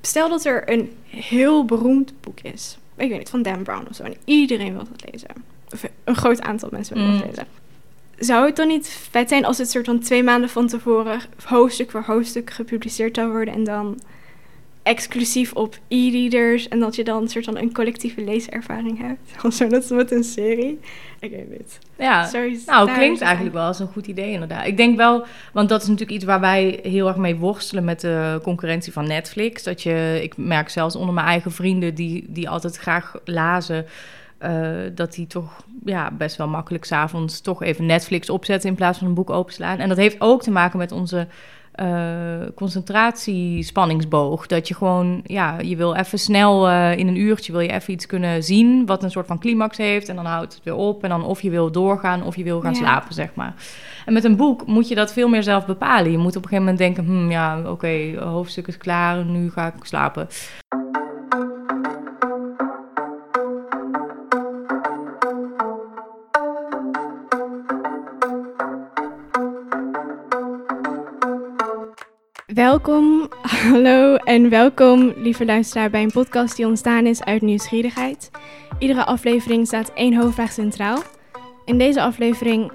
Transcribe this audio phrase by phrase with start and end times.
[0.00, 2.78] stel dat er een heel beroemd boek is.
[2.96, 4.02] Ik weet niet, van Dan Brown of zo.
[4.02, 5.28] En iedereen wil dat lezen.
[5.72, 7.28] Of een groot aantal mensen willen dat Mm.
[7.28, 7.46] lezen.
[8.18, 11.90] Zou het dan niet vet zijn als het soort van twee maanden van tevoren hoofdstuk
[11.90, 14.00] voor hoofdstuk gepubliceerd zou worden en dan
[14.82, 19.54] exclusief op e-readers en dat je dan een soort van een collectieve leeservaring hebt?
[19.56, 20.80] Zo, dat met een serie.
[21.20, 21.78] Ik weet niet.
[21.98, 24.66] Ja, Zoiets nou, klinkt eigenlijk wel als een goed idee inderdaad.
[24.66, 28.00] Ik denk wel, want dat is natuurlijk iets waar wij heel erg mee worstelen met
[28.00, 29.62] de concurrentie van Netflix.
[29.62, 33.86] Dat je, ik merk zelfs onder mijn eigen vrienden die, die altijd graag lazen,
[34.38, 38.98] eh, dat die toch ja, best wel makkelijk s'avonds toch even Netflix opzetten in plaats
[38.98, 39.78] van een boek openslaan.
[39.78, 41.26] En dat heeft ook te maken met onze
[41.72, 41.88] eh,
[42.54, 44.46] concentratiespanningsboog.
[44.46, 47.92] Dat je gewoon, ja, je wil even snel eh, in een uurtje wil je even
[47.92, 50.08] iets kunnen zien wat een soort van climax heeft.
[50.08, 51.02] En dan houdt het weer op.
[51.02, 52.78] En dan of je wil doorgaan of je wil gaan Ja.
[52.78, 53.54] slapen, zeg maar.
[54.06, 56.10] En met een boek moet je dat veel meer zelf bepalen.
[56.10, 59.66] Je moet op een gegeven moment denken, hm, ja, oké, hoofdstuk is klaar, nu ga
[59.66, 60.28] ik slapen.
[72.60, 73.28] Welkom,
[73.68, 78.30] hallo en welkom, lieve luisteraar, bij een podcast die ontstaan is uit nieuwsgierigheid.
[78.78, 81.02] Iedere aflevering staat één hoofdvraag centraal.
[81.64, 82.72] In deze aflevering,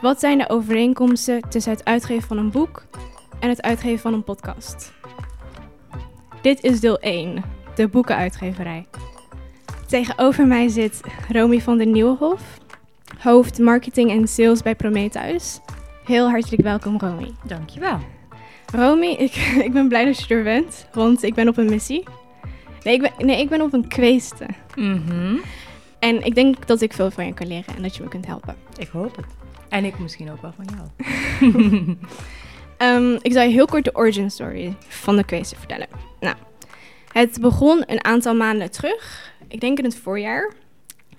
[0.00, 2.84] wat zijn de overeenkomsten tussen het uitgeven van een boek
[3.40, 4.92] en het uitgeven van een podcast?
[6.42, 7.44] Dit is deel 1,
[7.74, 8.86] de boekenuitgeverij.
[9.86, 12.42] Tegenover mij zit Romy van den Nieuwenhof,
[13.18, 15.60] hoofd marketing en sales bij Prometheus.
[16.04, 17.30] Heel hartelijk welkom, Romy.
[17.44, 17.98] Dankjewel.
[18.72, 19.34] Romy, ik,
[19.66, 22.04] ik ben blij dat je er bent, want ik ben op een missie.
[22.82, 24.46] Nee, ik ben, nee, ik ben op een kweeste.
[24.74, 25.36] Mhm.
[25.98, 28.26] En ik denk dat ik veel van je kan leren en dat je me kunt
[28.26, 28.56] helpen.
[28.76, 29.26] Ik hoop het.
[29.68, 30.86] En ik misschien ook wel van jou.
[32.76, 35.86] Ehm, ik zal je heel kort de origin story van de kweeste vertellen.
[36.20, 36.36] Nou,
[37.12, 39.32] het begon een aantal maanden terug.
[39.48, 40.52] Ik denk in het voorjaar.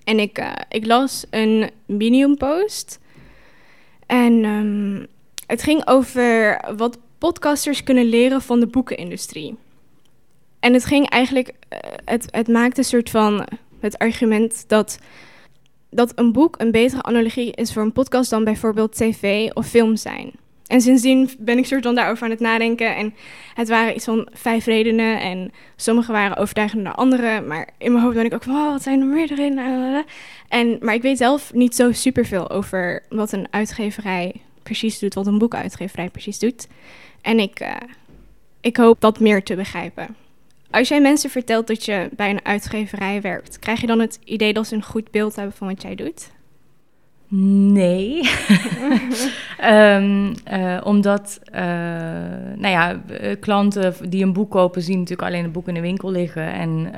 [0.03, 2.99] En ik, eh, ik las een Medium post.
[4.05, 5.05] En ehm,
[5.47, 6.97] het ging over wat
[7.29, 9.57] podcasters kunnen leren van de boekenindustrie.
[10.59, 13.47] En het ging eigenlijk, eh, het, het maakte een soort van
[13.79, 14.99] het argument dat,
[15.89, 19.95] dat een boek een betere analogie is voor een podcast dan bijvoorbeeld tv of film
[19.95, 20.31] zijn.
[20.67, 22.95] En sindsdien ben ik soort van daarover aan het nadenken.
[22.95, 23.13] En
[23.53, 25.19] het waren iets van vijf redenen.
[25.19, 27.41] En sommige waren overtuigender dan andere.
[27.41, 30.05] Maar in mijn hoofd ben ik ook van, wat zijn er meer redenen?
[30.47, 34.33] En, maar ik weet zelf niet zo superveel over wat een uitgeverij
[34.63, 35.13] precies doet.
[35.13, 36.67] Wat een boekuitgeverij precies doet.
[37.23, 37.75] En ik, eh,
[38.61, 40.15] ik hoop dat meer te begrijpen.
[40.71, 44.53] Als jij mensen vertelt dat je bij een uitgeverij werkt, krijg je dan het idee
[44.53, 46.31] dat ze een goed beeld hebben van wat jij doet?
[47.71, 48.21] Nee.
[49.57, 51.63] Ehm, eh, omdat, eh,
[52.55, 53.01] nou ja,
[53.39, 56.53] klanten die een boek kopen zien natuurlijk alleen het boek in de winkel liggen.
[56.53, 56.93] En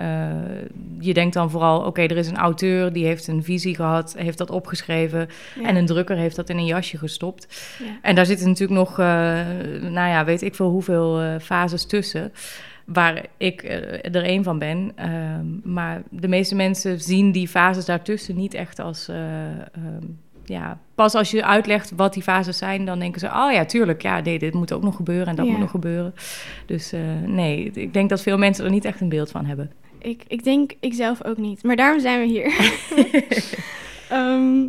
[0.99, 4.37] je denkt dan vooral, oké, er is een auteur die heeft een visie gehad, heeft
[4.37, 5.27] dat opgeschreven.
[5.59, 5.67] Ja.
[5.67, 7.47] En een drukker heeft dat in een jasje gestopt.
[7.83, 7.85] Ja.
[8.01, 9.05] En daar zitten natuurlijk nog, eh,
[9.81, 12.31] nou ja, weet ik veel hoeveel eh, fases tussen.
[12.85, 14.91] Waar ik eh, er één van ben.
[14.95, 19.07] Ehm, maar de meeste mensen zien die fases daartussen niet echt als.
[19.07, 19.15] eh,
[19.51, 20.05] ehm,
[20.47, 24.01] ja, pas als je uitlegt wat die fases zijn, dan denken ze: Oh ja, tuurlijk,
[24.01, 25.51] ja, nee, dit moet ook nog gebeuren en dat Ja.
[25.51, 26.13] moet nog gebeuren.
[26.65, 26.93] Dus
[27.25, 29.71] nee, ik denk dat veel mensen er niet echt een beeld van hebben.
[30.05, 31.63] Ik, ik denk ik zelf ook niet.
[31.63, 32.53] Maar daarom zijn we hier.
[34.09, 34.67] Ehm,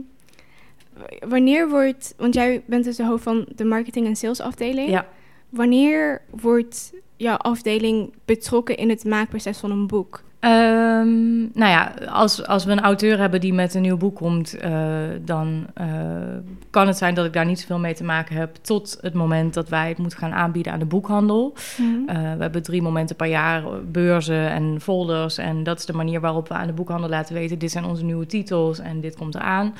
[1.28, 4.90] wanneer wordt, want jij bent dus de hoofd van de marketing en sales afdeling.
[4.90, 5.08] Ja.
[5.48, 10.22] Wanneer wordt jouw afdeling betrokken in het maakproces van een boek?
[10.40, 14.54] Ehm, nou ja, als, als we een auteur hebben die met een nieuw boek komt,
[14.54, 14.72] eh,
[15.24, 15.86] dan eh,
[16.70, 19.54] kan het zijn dat ik daar niet zoveel mee te maken heb tot het moment
[19.54, 21.54] dat wij het moeten gaan aanbieden aan de boekhandel.
[21.76, 22.08] Mhm.
[22.08, 25.38] Eh, we hebben drie momenten per jaar, beurzen en folders.
[25.38, 28.04] En dat is de manier waarop we aan de boekhandel laten weten, dit zijn onze
[28.04, 29.74] nieuwe titels en dit komt eraan.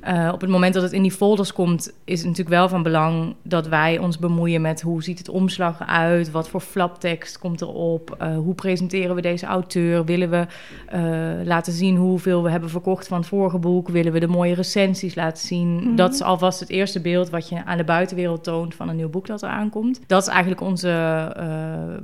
[0.00, 2.82] Eh, op het moment dat het in die folders komt, is het natuurlijk wel van
[2.82, 7.60] belang dat wij ons bemoeien met hoe ziet het omslag eruit, wat voor flaptekst komt
[7.60, 10.46] erop, hoe presenteren we deze auteur, willen we
[10.86, 11.00] eh,
[11.44, 15.14] laten zien hoeveel we hebben verkocht van het vorige boek, willen we de mooie recensies
[15.14, 15.74] laten zien.
[15.74, 15.94] Mhm.
[15.94, 19.08] Dat is alvast het eerste beeld wat je aan de buitenwereld toont van een nieuw
[19.08, 20.00] boek dat eraan komt.
[20.06, 20.90] Dat is eigenlijk onze
[21.36, 21.46] eh,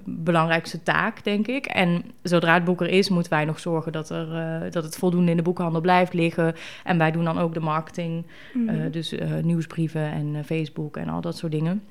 [0.04, 1.66] belangrijkste taak, denk ik.
[1.66, 4.96] En zodra het boek er is, moeten wij nog zorgen dat, er, eh, dat het
[4.96, 6.54] voldoende in de boekhandel blijft liggen.
[6.84, 8.26] En wij doen dan ook de marketing.
[8.52, 8.90] Mhm.
[8.90, 11.82] Dus nieuwsbrieven en Facebook en al dat soort dingen.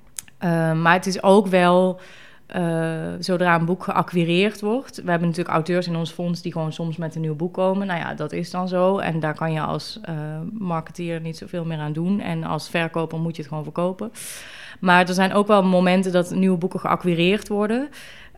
[0.81, 2.00] Maar het is ook wel,
[2.45, 4.95] eh, zodra een boek geacquireerd wordt...
[4.95, 7.88] We hebben natuurlijk auteurs in ons fonds die gewoon soms met een nieuw boek komen.
[7.88, 8.97] Nou ja, dat is dan zo.
[8.97, 10.13] En daar kan je als eh
[10.53, 12.19] marketeer niet zoveel meer aan doen.
[12.19, 14.12] En als verkoper moet je het gewoon verkopen.
[14.80, 17.89] Maar er zijn ook wel momenten dat nieuwe boeken geacquireerd worden...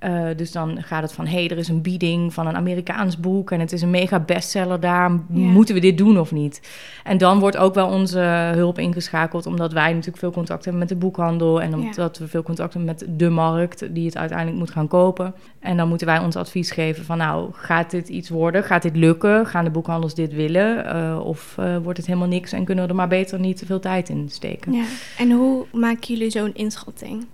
[0.03, 3.19] Uh, dus dan gaat het van, hé, hey, er is een bieding van een Amerikaans
[3.19, 5.11] boek en het is een mega bestseller daar.
[5.27, 6.61] Moeten we dit doen of niet?
[7.03, 8.19] En dan wordt ook wel onze
[8.53, 12.43] hulp ingeschakeld, omdat wij natuurlijk veel contact hebben met de boekhandel en omdat we veel
[12.43, 15.33] contact hebben met de markt die het uiteindelijk moet gaan kopen.
[15.59, 18.63] En dan moeten wij ons advies geven van, nou, gaat dit iets worden?
[18.63, 19.45] Gaat dit lukken?
[19.45, 20.95] Gaan de boekhandels dit willen?
[20.95, 23.65] Uh, of uh, wordt het helemaal niks en kunnen we er maar beter niet te
[23.65, 24.73] veel tijd in steken?
[24.73, 24.83] Ja.
[25.17, 27.25] En hoe maken jullie zo'n inschatting?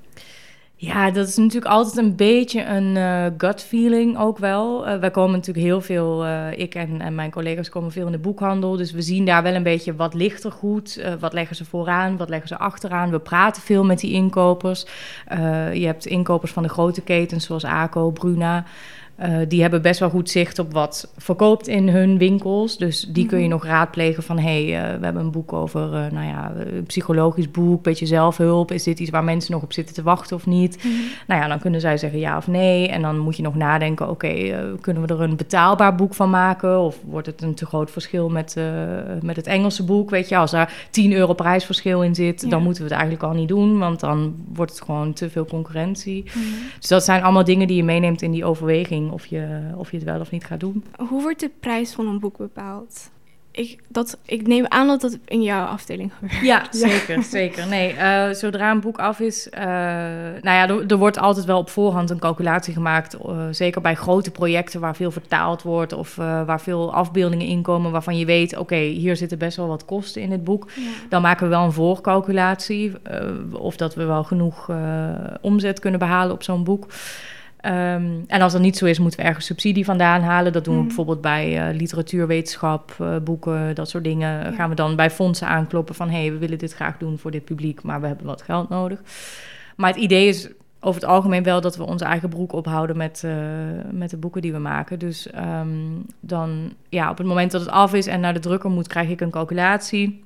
[0.85, 4.88] Ja, dat is natuurlijk altijd een beetje een uh, gut feeling ook wel.
[4.88, 8.12] Uh, wij komen natuurlijk heel veel, uh, ik en, en, mijn collega's komen veel in
[8.12, 8.75] de boekhandel.
[8.75, 12.18] Dus we zien daar wel een beetje wat ligt er goed, wat leggen ze vooraan,
[12.18, 13.12] wat leggen ze achteraan.
[13.12, 14.85] We praten veel met die inkopers.
[15.74, 18.65] je hebt inkopers van de grote ketens zoals ACO, Bruna.
[19.19, 22.77] Uh, die hebben best wel goed zicht op wat verkoopt in hun winkels.
[22.77, 23.54] Dus die kun je mhm.
[23.54, 24.39] nog raadplegen van...
[24.39, 27.83] hé, hey, uh, we hebben een boek over, uh, nou ja, een psychologisch boek...
[27.83, 28.71] beetje zelfhulp.
[28.71, 30.83] Is dit iets waar mensen nog op zitten te wachten of niet?
[30.83, 30.92] Mm
[31.27, 32.88] Nou ja, dan kunnen zij zeggen ja of nee.
[32.88, 34.10] En dan moet je nog nadenken...
[34.10, 36.80] oké, kunnen we er een betaalbaar boek van maken?
[36.80, 38.57] Of wordt het een te groot verschil met,
[39.21, 40.09] met het Engelse boek?
[40.09, 42.50] Weet je, als daar 10 euro prijsverschil in zit...
[42.50, 43.80] dan moeten we het eigenlijk al niet doen...
[43.80, 46.24] want dan wordt het gewoon te veel concurrentie.
[46.24, 46.38] Mhm.
[46.80, 49.98] Dus dat zijn allemaal dingen die je meeneemt in die overweging of je, of je
[49.98, 50.84] het wel of niet gaat doen.
[50.98, 53.12] Hoe wordt de prijs van een boek bepaald?
[53.56, 56.42] Ik, dat, ik neem aan dat dat in jouw afdeling gebeurt.
[56.42, 57.68] Ja, zeker, zeker.
[57.68, 59.48] Nee, uh, zodra een boek af is...
[59.54, 63.18] Uh, nou ja, er, er, wordt altijd wel op voorhand een calculatie gemaakt.
[63.26, 65.94] Uh, zeker bij grote projecten waar veel vertaald wordt...
[65.94, 68.58] of waar veel afbeeldingen inkomen waarvan je weet...
[68.58, 70.68] oké, hier zitten best wel wat kosten in het boek.
[71.10, 72.92] Dan maken we wel een voorcalculatie...
[73.52, 74.70] of dat we wel genoeg
[75.42, 76.88] omzet kunnen behalen op zo'n boek...
[77.65, 80.54] Um, en als dat niet zo is, moeten we ergens subsidie vandaan halen.
[80.54, 80.88] Dat doen we mm.
[80.88, 84.44] bijvoorbeeld bij uh, literatuurwetenschap, uh, boeken, dat soort dingen.
[84.44, 84.51] Ja.
[84.51, 86.10] Gaan we dan bij fondsen aankloppen van...
[86.10, 88.69] hé, hey, we willen dit graag doen voor dit publiek, maar we hebben wat geld
[88.69, 89.01] nodig.
[89.75, 90.50] Maar het idee is
[90.80, 93.33] over het algemeen wel dat we onze eigen broek ophouden met, uh,
[93.92, 95.00] met de boeken die we maken.
[95.00, 98.69] Dus um, dan, ja, op het moment dat het af is en naar de drukker
[98.69, 100.24] moet, krijg ik een calculatie...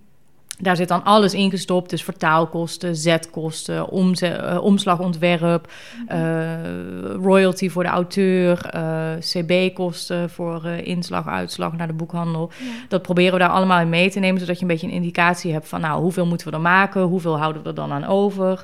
[0.59, 5.71] Daar zit dan alles ingestopt, dus vertaalkosten, zetkosten, uh, omslagontwerp,
[6.11, 12.51] uh, royalty voor de auteur, uh, cb-kosten voor inslag, uitslag naar de boekhandel.
[12.87, 15.51] Dat proberen we daar allemaal in mee te nemen, zodat je een beetje een indicatie
[15.51, 18.63] hebt van, nou, hoeveel moeten we er maken, hoeveel houden we er dan aan over.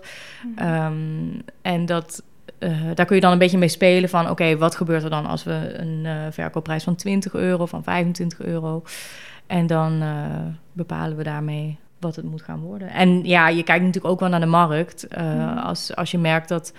[0.60, 2.24] um, en dat,
[2.94, 5.44] daar kun je dan een beetje mee spelen van, oké, wat gebeurt er dan als
[5.44, 8.84] we een verkoopprijs van 20 euro, van 25 euro...
[9.48, 10.04] En dan
[10.72, 12.90] bepalen we daarmee wat het moet gaan worden.
[12.90, 15.08] En ja, je kijkt natuurlijk ook wel naar de markt.
[15.18, 16.74] Uh, als, als je merkt dat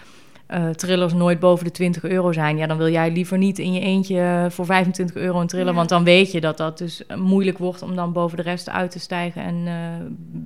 [0.50, 3.72] uh, trillers nooit boven de 20 euro zijn, ja, dan wil jij liever niet in
[3.72, 7.58] je eentje voor 25 euro een triller, want dan weet je dat dat dus moeilijk
[7.58, 9.72] wordt om dan boven de rest uit te stijgen en uh,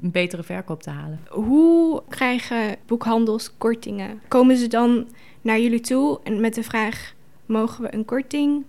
[0.02, 1.20] een betere verkoop te halen.
[1.28, 4.20] Hoe krijgen boekhandels kortingen?
[4.28, 5.06] Komen ze dan
[5.40, 7.12] naar jullie toe en met de vraag:
[7.46, 8.64] mogen we een korting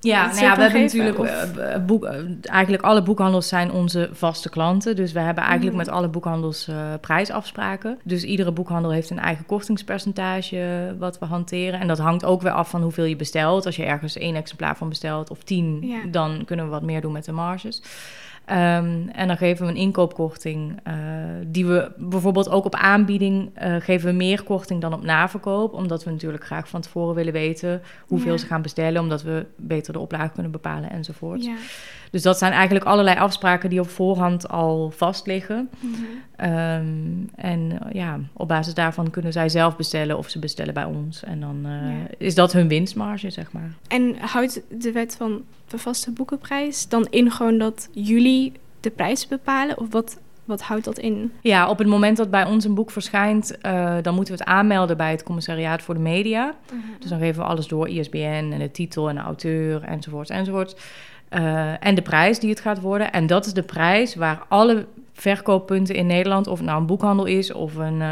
[0.00, 2.10] ja, nou ja, we hebben natuurlijk uh, boek, uh,
[2.42, 4.96] eigenlijk alle boekhandels zijn onze vaste klanten.
[4.96, 5.78] Dus we hebben eigenlijk mm.
[5.78, 7.98] met alle boekhandels uh, prijsafspraken.
[8.04, 11.80] Dus iedere boekhandel heeft een eigen kortingspercentage wat we hanteren.
[11.80, 13.66] En dat hangt ook weer af van hoeveel je bestelt.
[13.66, 16.00] Als je ergens één exemplaar van bestelt of tien, ja.
[16.10, 17.82] dan kunnen we wat meer doen met de marges.
[18.46, 20.94] Um, en dan geven we een inkoopkorting, uh,
[21.46, 26.04] die we bijvoorbeeld ook op aanbieding uh, geven we meer korting dan op naverkoop, omdat
[26.04, 28.38] we natuurlijk graag van tevoren willen weten hoeveel ja.
[28.38, 31.44] ze gaan bestellen, omdat we beter de oplage kunnen bepalen enzovoort.
[31.44, 31.54] Ja.
[32.10, 35.70] Dus dat zijn eigenlijk allerlei afspraken die op voorhand al vast liggen.
[35.80, 36.50] Mm -hmm.
[36.52, 41.24] um, en ja, op basis daarvan kunnen zij zelf bestellen of ze bestellen bij ons.
[41.24, 42.06] En dan uh, ja.
[42.18, 43.70] is dat hun winstmarge, zeg maar.
[43.88, 45.42] En houdt de wet van
[45.78, 49.78] vaste boekenprijs dan in gewoon dat jullie de prijs bepalen?
[49.78, 51.32] Of wat, wat houdt dat in?
[51.40, 54.48] Ja, op het moment dat bij ons een boek verschijnt, uh, dan moeten we het
[54.48, 56.46] aanmelden bij het commissariaat voor de media.
[56.46, 56.78] Uh -huh.
[56.98, 60.76] Dus dan geven we alles door, ISBN en de titel en de auteur enzovoort enzovoort.
[61.30, 63.12] Uh, en de prijs die het gaat worden.
[63.12, 64.86] En dat is de prijs waar alle
[65.20, 68.08] verkooppunten in Nederland, of het nou een boekhandel is of een uh,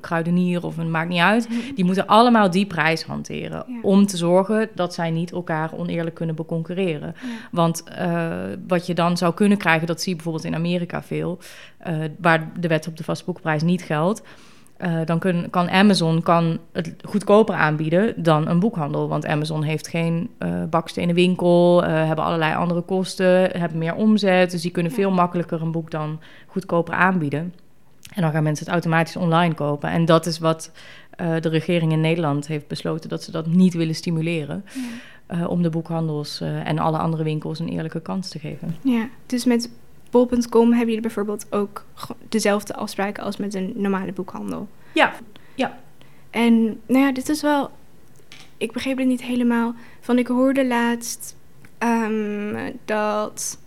[0.00, 3.78] kruidenier of een maakt niet uit, die moeten allemaal die prijs hanteren ja.
[3.82, 7.14] om te zorgen dat zij niet elkaar oneerlijk kunnen beconcurreren.
[7.22, 7.28] Ja.
[7.50, 8.32] Want uh,
[8.66, 11.38] wat je dan zou kunnen krijgen, dat zie je bijvoorbeeld in Amerika veel,
[11.86, 14.22] uh, waar de wet op de vastboekprijs niet geldt.
[14.84, 19.08] Uh, dan kun, kan Amazon kan het goedkoper aanbieden dan een boekhandel.
[19.08, 24.50] Want Amazon heeft geen uh, bakstenen winkel, uh, hebben allerlei andere kosten, hebben meer omzet.
[24.50, 27.54] Dus die kunnen veel makkelijker een boek dan goedkoper aanbieden.
[28.14, 29.90] En dan gaan mensen het automatisch online kopen.
[29.90, 30.72] En dat is wat
[31.16, 34.64] de regering in Nederland heeft besloten, dat ze dat niet willen stimuleren.
[35.28, 35.46] Ja.
[35.46, 38.76] om de boekhandels en alle andere winkels een eerlijke kans te geven.
[38.82, 39.70] Ja, dus met
[40.14, 41.84] bol.com hebben jullie bijvoorbeeld ook
[42.28, 44.68] dezelfde afspraken als met een normale boekhandel.
[44.92, 45.14] Ja,
[45.54, 45.78] ja.
[46.30, 47.70] En nou ja, dit is wel
[48.56, 49.74] ik begreep het niet helemaal.
[50.00, 51.36] Van ik hoorde laatst
[51.78, 53.58] ehm, dat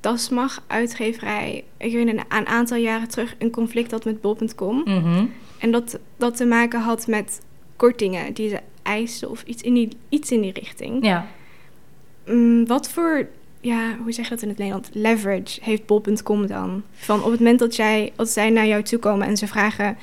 [0.00, 4.82] Dasmag uitgeverij, ik weet een, een aantal jaren terug, een conflict had met bol.com.
[4.84, 5.24] Mhm.
[5.58, 7.40] En dat dat te maken had met
[7.76, 11.04] kortingen die ze eisten of iets in die, iets in die richting.
[11.04, 11.26] Ja.
[12.26, 13.28] Mm, wat voor,
[13.66, 14.90] ja, hoe zeg je dat in het Nederland?
[14.92, 16.82] Leverage heeft bol.com dan?
[16.92, 19.96] Van op het moment dat, jij, als zij naar jou toe komen en ze vragen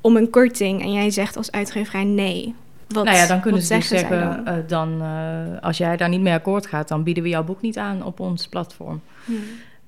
[0.00, 2.54] om een korting en jij zegt als uitgeverij nee.
[2.88, 4.46] Wat, nou ja, dan kunnen ze dus zeggen, dan?
[4.46, 7.60] eh, dan, eh, als jij daar niet mee akkoord gaat, dan bieden we jouw boek
[7.60, 9.00] niet aan op ons platform.
[9.24, 9.38] Hmm.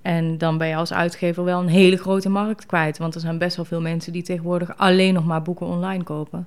[0.02, 2.98] En dan ben je als uitgever wel een hele grote markt kwijt.
[2.98, 6.46] Want er zijn best wel veel mensen die tegenwoordig alleen nog maar boeken online kopen.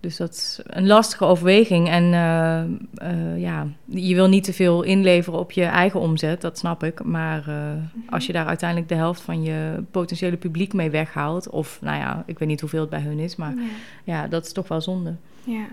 [0.00, 1.88] Dus dat is een lastige overweging.
[1.88, 6.58] En eh, eh, ja, je wil niet te veel inleveren op je eigen omzet, dat
[6.58, 7.04] snap ik.
[7.04, 11.48] Maar eh, als je daar uiteindelijk de helft van je potentiële publiek mee weghaalt...
[11.48, 13.62] of nou ja, ik weet niet hoeveel het bij hun is, maar Ja.
[14.04, 15.14] ja, dat is toch wel zonde.
[15.44, 15.66] Ja.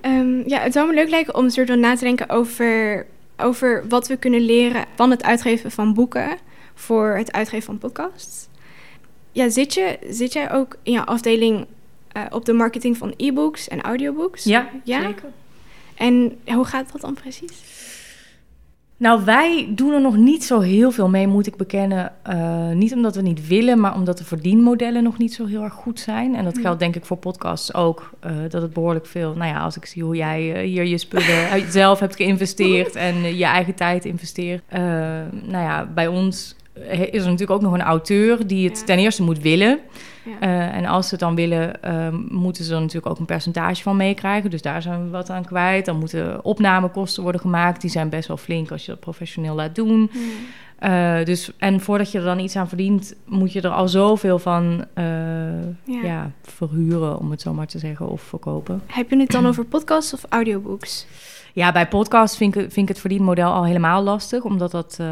[0.00, 3.06] Ehm, ja, het zou me leuk lijken om een soort van na te denken over,
[3.36, 6.36] over wat we kunnen leren van het uitgeven van boeken
[6.74, 8.48] voor het uitgeven van podcasts.
[9.32, 11.66] Ja, zit, je, zit jij ook in jouw afdeling
[12.14, 14.44] eh, op de marketing van e-books en audiobooks?
[14.44, 15.02] Ja, Ja?
[15.02, 15.28] zeker.
[15.94, 17.62] En hoe gaat dat dan precies?
[18.96, 22.12] Nou, wij doen er nog niet zo heel veel mee, moet ik bekennen.
[22.22, 25.72] Eh, niet omdat we niet willen, maar omdat de verdienmodellen nog niet zo heel erg
[25.72, 26.34] goed zijn.
[26.34, 26.62] En dat Hmm.
[26.62, 28.10] geldt denk ik voor podcasts ook.
[28.20, 31.48] eh, dat het behoorlijk veel, nou ja, als ik zie hoe jij hier je spullen
[31.70, 34.62] zelf hebt geïnvesteerd en je eigen tijd investeert.
[35.30, 36.56] Nou ja, bij ons
[36.88, 38.84] is er natuurlijk ook nog een auteur die het Ja.
[38.84, 39.78] ten eerste moet willen.
[40.24, 40.40] Ja.
[40.40, 43.82] Eh, en als ze het dan willen, ehm, moeten ze er natuurlijk ook een percentage
[43.82, 44.50] van meekrijgen.
[44.50, 45.84] Dus daar zijn we wat aan kwijt.
[45.84, 47.80] Dan moeten opnamekosten worden gemaakt.
[47.80, 50.10] Die zijn best wel flink als je dat professioneel laat doen.
[50.84, 54.38] Eh, dus, en voordat je er dan iets aan verdient, moet je er al zoveel
[54.38, 55.04] van eh,
[55.84, 56.02] Ja.
[56.02, 56.30] ja.
[56.42, 58.82] verhuren, om het zo maar te zeggen, of verkopen.
[58.86, 61.06] Heb je het dan over podcasts of audiobooks?
[61.52, 64.42] Ja, bij podcasts vind ik, vind ik het verdienmodel al helemaal lastig.
[64.42, 65.06] Omdat dat, eh,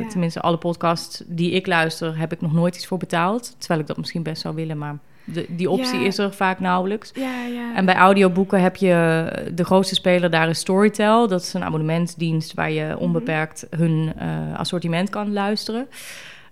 [0.00, 0.08] Ja.
[0.08, 3.54] tenminste, alle podcasts die ik luister, heb ik nog nooit iets voor betaald.
[3.58, 6.06] Terwijl ik dat misschien best zou willen, maar de, die optie Ja.
[6.06, 7.10] is er vaak nauwelijks.
[7.14, 7.74] Ja, ja.
[7.76, 11.28] En bij audioboeken heb je de grootste speler daar is Storytel.
[11.28, 14.28] Dat is een abonnementsdienst waar je onbeperkt hun eh,
[14.58, 15.88] assortiment kan luisteren.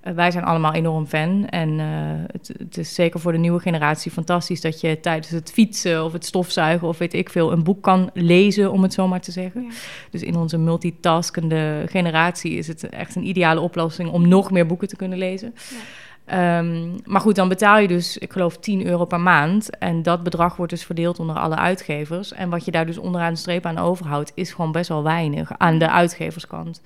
[0.02, 1.46] Eh, wij zijn allemaal enorm fan.
[1.48, 1.86] En eh,
[2.32, 6.12] het, het is zeker voor de nieuwe generatie fantastisch dat je tijdens het fietsen of
[6.12, 9.32] het stofzuigen of weet ik veel een boek kan lezen, om het zo maar te
[9.32, 9.62] zeggen.
[9.62, 9.70] Ja.
[10.10, 14.88] Dus in onze multitaskende generatie is het echt een ideale oplossing om nog meer boeken
[14.88, 15.54] te kunnen lezen.
[15.54, 15.76] Ja.
[16.24, 19.78] Ehm, maar goed, dan betaal je dus, ik geloof, 10 euro per maand.
[19.78, 22.32] En dat bedrag wordt dus verdeeld onder alle uitgevers.
[22.32, 25.50] En wat je daar dus onderaan de streep aan overhoudt, is gewoon best wel weinig
[25.58, 26.80] aan de uitgeverskant.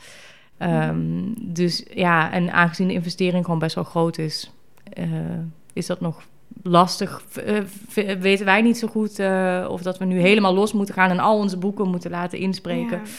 [0.59, 0.97] Ehm,
[1.37, 4.53] Dus ja, en aangezien de investering gewoon best wel groot is,
[4.93, 5.05] eh,
[5.73, 6.23] is dat nog
[6.63, 7.23] lastig.
[7.89, 11.11] V- weten wij niet zo goed eh, of dat we nu helemaal los moeten gaan
[11.11, 12.99] en al onze boeken moeten laten inspreken.
[13.05, 13.11] Ja.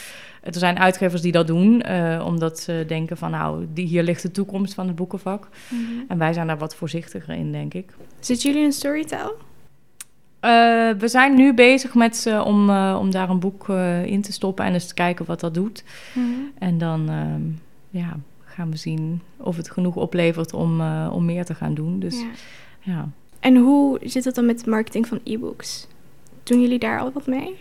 [0.54, 4.22] Er zijn uitgevers die dat doen, eh, omdat ze denken van nou, die, hier ligt
[4.22, 5.50] de toekomst van het boekenvak.
[5.70, 5.82] Mhm.
[6.08, 7.94] En wij zijn daar wat voorzichtiger in, denk ik.
[8.20, 9.36] Zitten jullie in Storytel?
[10.40, 10.50] Eh,
[10.98, 13.70] we zijn nu bezig met ze om, eh, om daar een boek
[14.06, 15.84] in te stoppen en eens te kijken wat dat doet.
[16.14, 16.26] Mhm.
[16.60, 17.42] En dan ehm,
[18.02, 22.00] ja, gaan we zien of het genoeg oplevert om, om meer te gaan doen.
[22.00, 22.28] Dus Ja.
[22.80, 23.10] ja.
[23.40, 25.88] En hoe zit het dan met de marketing van e-books?
[26.44, 27.56] Doen jullie daar al wat mee?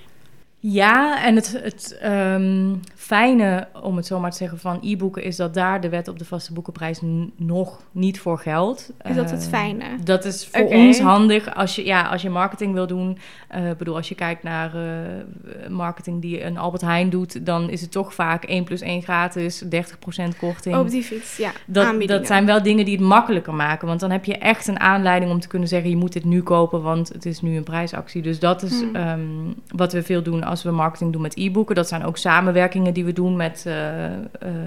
[0.58, 5.36] Ja, en het, het ehm, fijne, om het zo maar te zeggen, van e-boeken is
[5.36, 7.00] dat daar de wet op de vaste boekenprijs
[7.36, 8.92] nog niet voor geldt.
[9.08, 9.84] Is dat het Eh, fijne?
[10.04, 13.18] Dat is voor ons handig als je, ja, als je marketing wil doen.
[13.48, 17.80] Eh, bedoel, als je kijkt naar eh, marketing die een Albert Heijn doet, dan is
[17.80, 20.76] het toch vaak 1 plus 1 gratis, 30% korting.
[20.76, 21.50] Op die fiets, ja.
[21.66, 23.88] Dat, dat zijn wel dingen die het makkelijker maken.
[23.88, 26.42] Want dan heb je echt een aanleiding om te kunnen zeggen: je moet dit nu
[26.42, 28.22] kopen, want het is nu een prijsactie.
[28.22, 28.94] Dus dat is Hmm.
[28.94, 29.20] ehm,
[29.68, 31.74] wat we veel doen als we marketing doen met e-boeken.
[31.74, 34.20] Dat zijn ook samenwerkingen die we doen met, eh, eh,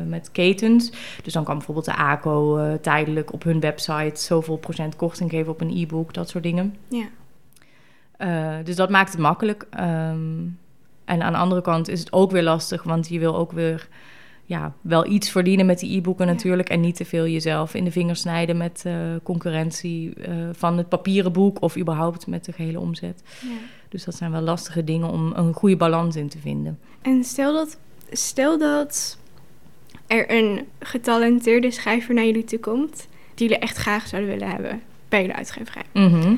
[0.07, 0.91] met ketens.
[1.23, 5.51] Dus dan kan bijvoorbeeld de ACO eh, tijdelijk op hun website zoveel procent korting geven
[5.51, 6.75] op een e-book, dat soort dingen.
[6.87, 7.07] Ja.
[8.63, 9.67] Dus dat maakt het makkelijk.
[9.69, 10.39] Ehm,
[11.05, 13.87] en aan de andere kant is het ook weer lastig, want je wil ook weer
[14.45, 16.31] ja, wel iets verdienen met die e-boeken Ja.
[16.31, 16.69] natuurlijk.
[16.69, 18.85] En niet te veel jezelf in de vingers snijden met
[19.23, 20.13] concurrentie
[20.51, 23.23] van het papieren boek of überhaupt met de gehele omzet.
[23.41, 23.49] ja.
[23.89, 26.79] Dus dat zijn wel lastige dingen om een goede balans in te vinden.
[27.01, 27.77] En stel dat,
[28.11, 29.17] stel dat
[30.07, 33.07] er een getalenteerde schrijver naar jullie toe komt...
[33.33, 35.83] die jullie echt graag zouden willen hebben bij jullie uitgeverij.
[35.93, 36.35] Mhm.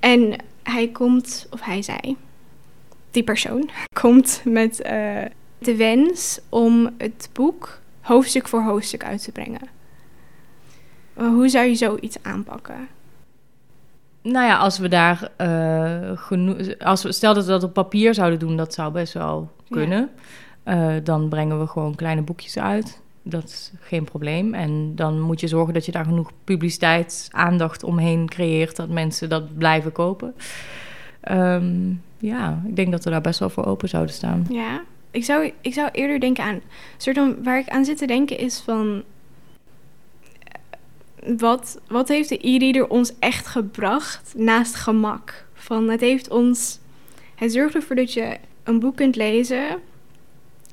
[0.00, 2.16] En hij komt, of hij zei,
[3.10, 3.70] die persoon,
[4.00, 5.22] komt met eh,
[5.58, 9.68] de wens om het boek hoofdstuk voor hoofdstuk uit te brengen.
[11.14, 12.88] Maar hoe zou je zoiets aanpakken?
[14.24, 16.78] Nou ja, als we daar uh, genoeg.
[16.78, 20.10] Als we, stel dat we dat op papier zouden doen, dat zou best wel kunnen.
[20.64, 20.94] Ja.
[20.94, 23.00] Uh, dan brengen we gewoon kleine boekjes uit.
[23.22, 24.54] Dat is geen probleem.
[24.54, 29.28] En dan moet je zorgen dat je daar genoeg publiciteit, aandacht omheen creëert, dat mensen
[29.28, 30.34] dat blijven kopen.
[31.30, 34.46] Um, ja, ik denk dat we daar best wel voor open zouden staan.
[34.48, 36.60] Ja, ik zou, ik zou eerder denken aan.
[36.96, 39.02] Soort van, waar ik aan zit te denken is van.
[41.38, 45.44] Wat, wat heeft de e-reader ons echt gebracht naast gemak?
[45.54, 46.78] Van het heeft ons.
[47.34, 49.64] Het zorgt ervoor dat je een boek kunt lezen.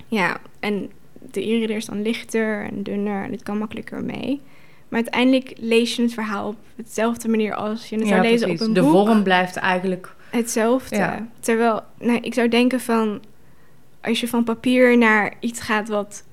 [0.07, 0.91] Ja, en
[1.31, 4.41] de e-reader is dan lichter en dunner en het kan makkelijker mee.
[4.89, 8.59] Maar uiteindelijk lees je het verhaal op dezelfde manier als je het zou lezen op
[8.59, 8.91] een de boek.
[8.91, 10.95] De vorm blijft eigenlijk hetzelfde.
[10.95, 11.27] Ja.
[11.39, 13.21] Terwijl, nou, ik zou denken van
[14.01, 16.23] als je van papier naar iets gaat wat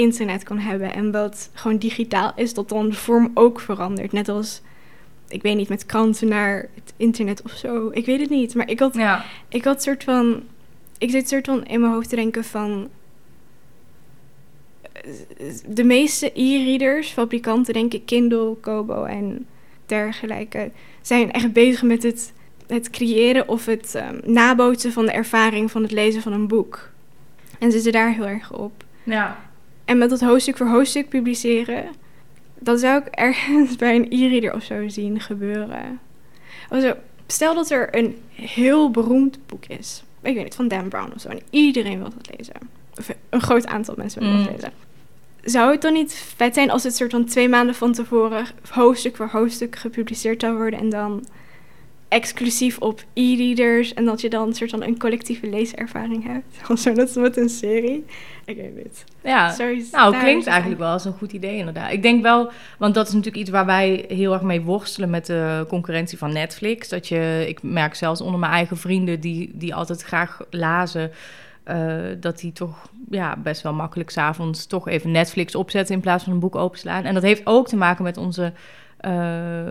[0.00, 4.12] internet kan hebben en wat gewoon digitaal is, dat dan de vorm ook verandert.
[4.12, 4.60] Net als,
[5.28, 7.90] ik weet niet, met kranten naar het internet of zo.
[7.92, 8.54] Ik weet het niet.
[8.54, 9.24] Maar ik had, ja.
[9.48, 10.42] ik had soort van,
[10.98, 12.88] ik zit soort van in mijn hoofd te denken van
[15.66, 19.46] de meeste e-readers, fabrikanten, denk ik, Kindle, Kobo en
[19.86, 22.32] dergelijke, zijn echt bezig met het,
[22.66, 26.90] het creëren of het um, nabootsen van de ervaring van het lezen van een boek.
[27.58, 28.84] En zitten daar heel erg op.
[29.02, 29.49] Ja.
[29.90, 31.84] En met dat hoofdstuk voor hoofdstuk publiceren,
[32.58, 36.00] dat zou ik ergens bij een e-reader of zo zien gebeuren.
[36.68, 36.94] Also,
[37.26, 40.02] stel dat er een heel beroemd boek is.
[40.22, 41.28] Ik weet niet, van Dan Brown of zo.
[41.28, 42.54] En iedereen wil dat lezen.
[42.98, 44.44] Of een groot aantal mensen willen mm.
[44.44, 44.72] dat lezen
[45.42, 49.16] zou het dan niet vet zijn als het soort van twee maanden van tevoren hoofdstuk
[49.16, 51.26] voor hoofdstuk gepubliceerd zou worden en dan
[52.10, 56.60] exclusief op e-readers en dat je dan een soort van een collectieve leeservaring hebt?
[56.70, 58.04] Of zo, dat is met een serie.
[58.44, 59.04] Ik weet het.
[59.22, 61.92] Ja, Sorry, nou, klinkt eigenlijk wel als een goed idee inderdaad.
[61.92, 65.26] Ik denk wel, want dat is natuurlijk iets waar wij heel erg mee worstelen met
[65.26, 66.88] de concurrentie van Netflix.
[66.88, 71.10] Dat je, ik merk zelfs onder mijn eigen vrienden die, die altijd graag lazen
[71.70, 76.24] uh, dat die toch ja, best wel makkelijk s'avonds toch even Netflix opzetten in plaats
[76.24, 77.04] van een boek openslaan.
[77.04, 78.52] En dat heeft ook te maken met onze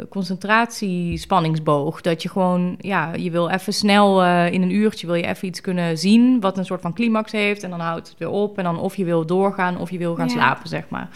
[0.10, 2.02] concentratiespanningsboog.
[2.02, 5.48] Dat je gewoon, ja, je wil even snel uh, in een uurtje wil je even
[5.48, 7.64] iets kunnen zien wat een soort van climax heeft.
[7.64, 8.58] En dan houdt het weer op.
[8.58, 10.34] En dan of je wil doorgaan of je wil gaan ja.
[10.34, 11.10] slapen, zeg maar.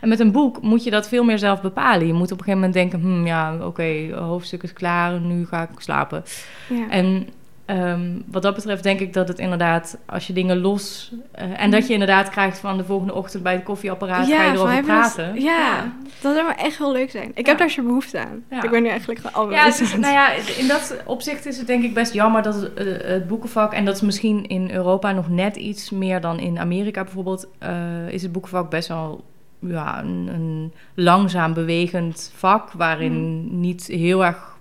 [0.00, 2.06] En met een boek moet je dat veel meer zelf bepalen.
[2.06, 5.46] Je moet op een gegeven moment denken, hmm, ja, oké, okay, hoofdstuk is klaar, nu
[5.46, 6.24] ga ik slapen.
[6.68, 6.90] Ja.
[6.90, 7.28] En
[7.70, 11.12] Um, wat dat betreft denk ik dat het inderdaad, als je dingen los...
[11.38, 14.26] Uh, en dat je inderdaad krijgt van de volgende ochtend bij het koffieapparaat...
[14.26, 15.34] Ja, ga je erover praten.
[15.34, 17.30] Dat, ja, ja, dat zou echt heel leuk zijn.
[17.34, 17.48] Ik ja.
[17.48, 18.44] heb daar zo behoefte aan.
[18.62, 21.84] Ik ben nu eigenlijk al Ja, is, nou ja, in dat opzicht is het denk
[21.84, 23.72] ik best jammer dat het, uh, het boekenvak...
[23.72, 27.48] en dat is misschien in Europa nog net iets meer dan in Amerika bijvoorbeeld...
[27.62, 29.24] Uh, is het boekenvak best wel
[29.60, 32.72] ja, een, een, langzaam bewegend vak...
[32.72, 33.60] waarin mm.
[33.60, 34.56] niet heel erg...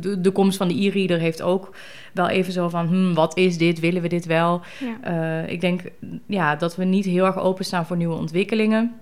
[0.00, 1.74] De, de komst van de e-reader heeft ook
[2.12, 3.80] wel even zo van, hmm, wat is dit?
[3.80, 4.60] Willen we dit wel?
[4.80, 5.42] Ja.
[5.42, 5.80] Uh, ik denk
[6.26, 8.94] ja, dat we niet heel erg openstaan voor nieuwe ontwikkelingen.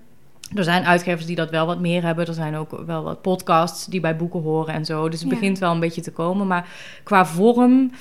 [0.54, 2.26] Er zijn uitgevers die dat wel wat meer hebben.
[2.26, 5.08] Er zijn ook wel wat podcasts die bij boeken horen en zo.
[5.08, 5.34] Dus het ja.
[5.38, 6.46] begint wel een beetje te komen.
[6.46, 6.68] Maar
[7.02, 7.92] qua vorm,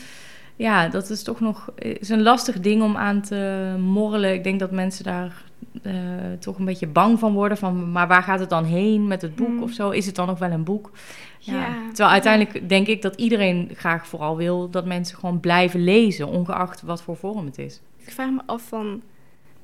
[0.60, 4.34] ja, dat is toch nog is een lastig ding om aan te morrelen.
[4.34, 5.44] Ik denk dat mensen daar
[5.84, 5.94] uh,
[6.40, 7.58] toch een beetje bang van worden.
[7.58, 9.64] Van, maar waar gaat het dan heen met het boek hmm.
[9.64, 9.90] of zo?
[9.90, 10.92] Is het dan nog wel een boek?
[11.40, 11.54] Ja.
[11.54, 11.88] ja.
[11.88, 16.82] Terwijl uiteindelijk denk ik dat iedereen graag vooral wil dat mensen gewoon blijven lezen, ongeacht
[16.82, 17.82] wat voor vorm het is.
[17.98, 19.02] Ik vraag me af van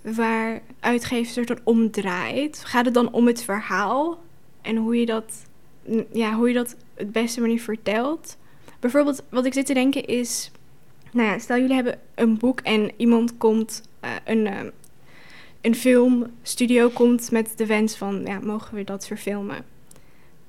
[0.01, 2.63] waar uitgevers er dan om draait.
[2.65, 4.19] Gaat het dan om het verhaal
[4.61, 5.45] en hoe je dat,
[6.11, 8.37] ja, hoe je dat het beste manier vertelt?
[8.79, 10.51] Bijvoorbeeld, wat ik zit te denken is,
[11.15, 14.59] nou ja, stel jullie hebben een boek en iemand komt, uh, een, uh,
[15.61, 19.65] een filmstudio komt met de wens van, ja, mogen we dat verfilmen?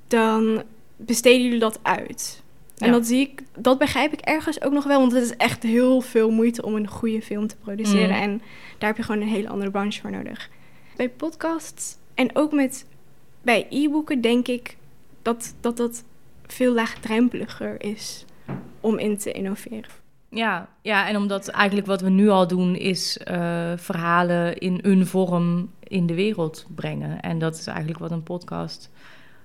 [0.07, 0.63] Dan
[0.97, 2.43] besteden jullie dat uit?
[2.79, 2.93] En Ja.
[2.93, 6.01] dat zie ik, dat begrijp ik ergens ook nog wel, want het is echt heel
[6.01, 8.17] veel moeite om een goede film te produceren.
[8.17, 8.23] Mm.
[8.23, 8.43] En
[8.79, 10.51] daar heb je gewoon een hele andere branche voor nodig.
[10.97, 12.87] Bij podcasts en ook met
[13.43, 14.77] bij e-boeken denk ik
[15.23, 16.05] dat dat, dat
[16.47, 18.25] veel laagdrempeliger is
[18.81, 20.05] om in te innoveren.
[20.37, 25.07] Ja, ja, en omdat eigenlijk wat we nu al doen is eh, verhalen in een
[25.07, 27.21] vorm in de wereld brengen.
[27.21, 28.91] En dat is eigenlijk wat een podcast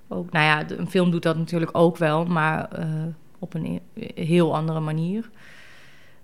[0.07, 0.31] ook.
[0.31, 2.85] Nou ja, een film doet dat natuurlijk ook wel, maar eh,
[3.39, 5.29] op een e- heel andere manier.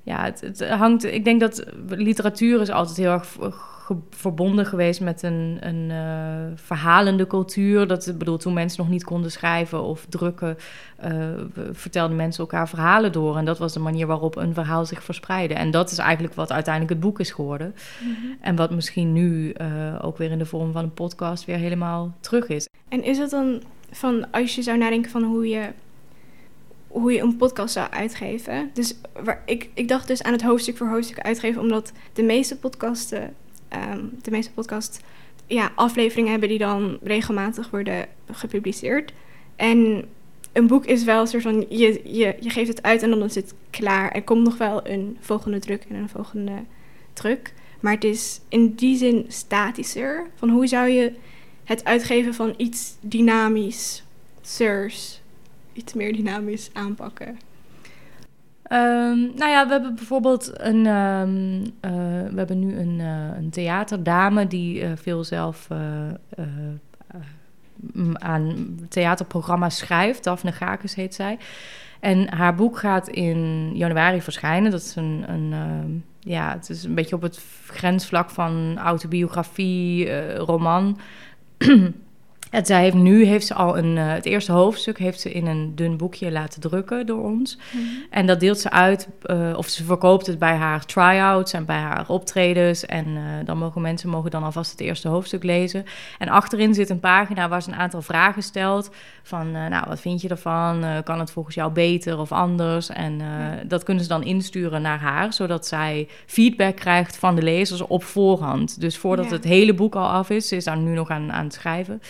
[0.04, 1.04] Ja, het, het hangt.
[1.04, 3.38] Ik denk dat literatuur is altijd heel erg
[3.88, 7.88] ge- verbonden geweest met een, een eh, verhalende cultuur.
[7.88, 10.58] Dat bedoel, toen mensen nog niet konden schrijven of drukken,
[11.54, 13.38] we- vertelden mensen elkaar verhalen door.
[13.38, 15.56] En dat was de manier waarop een verhaal zich verspreidde.
[15.56, 17.76] En dat is eigenlijk wat uiteindelijk het boek is geworden.
[18.41, 19.67] En wat misschien nu eh,
[20.02, 22.67] ook weer in de vorm van een podcast weer helemaal terug is.
[22.89, 25.69] En is het dan van, als je zou nadenken van hoe je
[26.88, 28.69] hoe je een podcast zou uitgeven.
[28.73, 32.58] Dus waar, ik, ik dacht dus aan het hoofdstuk voor hoofdstuk uitgeven, omdat de meeste
[32.58, 33.34] podcasten,
[33.70, 35.02] ehm, de meeste podcast
[35.46, 39.14] ja, afleveringen hebben die dan regelmatig worden gepubliceerd.
[39.56, 40.06] En
[40.54, 43.24] een boek is wel een soort van, je, je, je geeft het uit en dan
[43.24, 44.12] is het klaar.
[44.12, 46.64] Er komt nog wel een volgende druk en een volgende
[47.14, 47.54] druk.
[47.80, 50.28] Maar het is in die zin statischer.
[50.36, 51.14] Van hoe zou je
[51.64, 54.04] het uitgeven van iets dynamisch,
[54.42, 55.22] sirs,
[55.74, 57.40] iets meer dynamisch aanpakken?
[58.68, 60.86] Ehm, nou ja, we hebben bijvoorbeeld een.
[60.86, 61.92] ehm, eh,
[62.32, 65.68] we hebben nu een, eh, een theaterdame die eh, veel zelf
[68.14, 70.24] aan theaterprogramma's schrijft.
[70.24, 71.38] Daphne Gakes heet zij.
[72.00, 74.72] En haar boek gaat in januari verschijnen.
[74.72, 75.24] Dat is een.
[75.28, 80.98] een ehm, ja, het is een beetje op het grensvlak van autobiografie, roman.
[82.52, 85.46] En zij heeft nu heeft ze al een, eh, het eerste hoofdstuk heeft ze in
[85.48, 87.58] een dun boekje laten drukken door ons.
[88.10, 91.78] En dat deelt ze uit, eh, of ze verkoopt het bij haar try-outs en bij
[91.78, 92.86] haar optredens.
[92.86, 95.86] En eh, dan mogen mensen mogen dan alvast het eerste hoofdstuk lezen.
[96.20, 98.90] En achterin zit een pagina waar ze een aantal vragen stelt.
[99.24, 100.86] Van, nou, wat vind je ervan?
[101.04, 102.90] Kan het volgens jou beter of anders?
[102.90, 103.22] En
[103.68, 108.04] dat kunnen ze dan insturen naar haar, zodat zij feedback krijgt van de lezers op
[108.04, 108.80] voorhand.
[108.82, 109.32] Dus voordat Ja.
[109.32, 112.02] het hele boek al af is, ze is daar nu nog aan, aan het schrijven.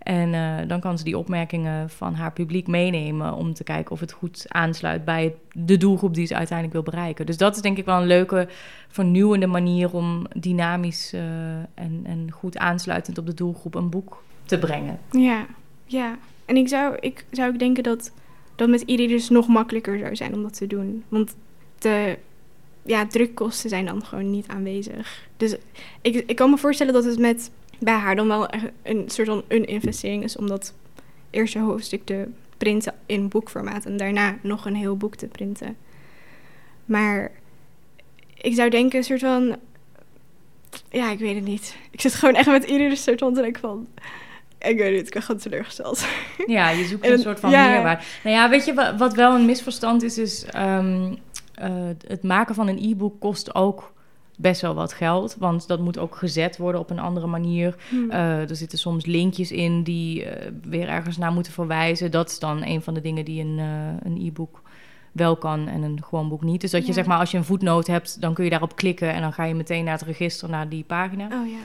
[0.00, 4.00] En eh, dan kan ze die opmerkingen van haar publiek meenemen om te kijken of
[4.00, 7.26] het goed aansluit bij de doelgroep die ze uiteindelijk wil bereiken.
[7.26, 8.48] Dus dat is denk ik wel een leuke,
[8.88, 11.20] vernieuwende manier om dynamisch eh,
[11.74, 14.98] en, en goed aansluitend op de doelgroep een boek te brengen.
[15.10, 15.46] Ja,
[15.84, 16.18] ja.
[16.44, 18.12] En ik zou, ik zou denken dat
[18.56, 21.04] dat met e-readers nog makkelijker zou zijn om dat te doen.
[21.08, 21.36] Want
[21.78, 22.18] de
[22.82, 25.28] ja, drukkosten zijn dan gewoon niet aanwezig.
[25.36, 25.56] Dus
[26.02, 28.48] ik, ik kan me voorstellen dat het met bij haar dan wel
[28.82, 30.74] een soort van een investering is om dat
[31.30, 35.76] eerste hoofdstuk te printen in boekformaat en daarna nog een heel boek te printen.
[36.84, 37.30] Maar
[38.34, 39.56] ik zou denken een soort van
[40.90, 41.76] ja, ik weet het niet.
[41.90, 43.86] Ik zit gewoon echt met iedere soort van te denken van
[44.58, 46.06] ik weet niet, ik ben gewoon teleurgesteld.
[46.46, 47.68] Ja, je zoekt En een soort van ja.
[47.70, 48.02] meerwaarde.
[48.24, 51.14] Nou ja, weet je wa- wat wel een misverstand is, is ehm,
[51.54, 51.70] eh,
[52.06, 53.92] het maken van een e-book kost ook
[54.40, 57.76] best wel wat geld, want dat moet ook gezet worden op een andere manier.
[57.88, 58.10] Hmm.
[58.10, 62.10] Eh, er zitten soms linkjes in die eh, weer ergens naar moeten verwijzen.
[62.10, 64.62] Dat is dan een van de dingen die een, eh, een e-book
[65.12, 66.60] wel kan en een gewoon boek niet.
[66.60, 66.92] Dus dat je Ja.
[66.92, 69.44] zeg maar als je een voetnoot hebt, dan kun je daarop klikken en dan ga
[69.44, 71.24] je meteen naar het register naar die pagina.
[71.24, 71.58] Oh ja.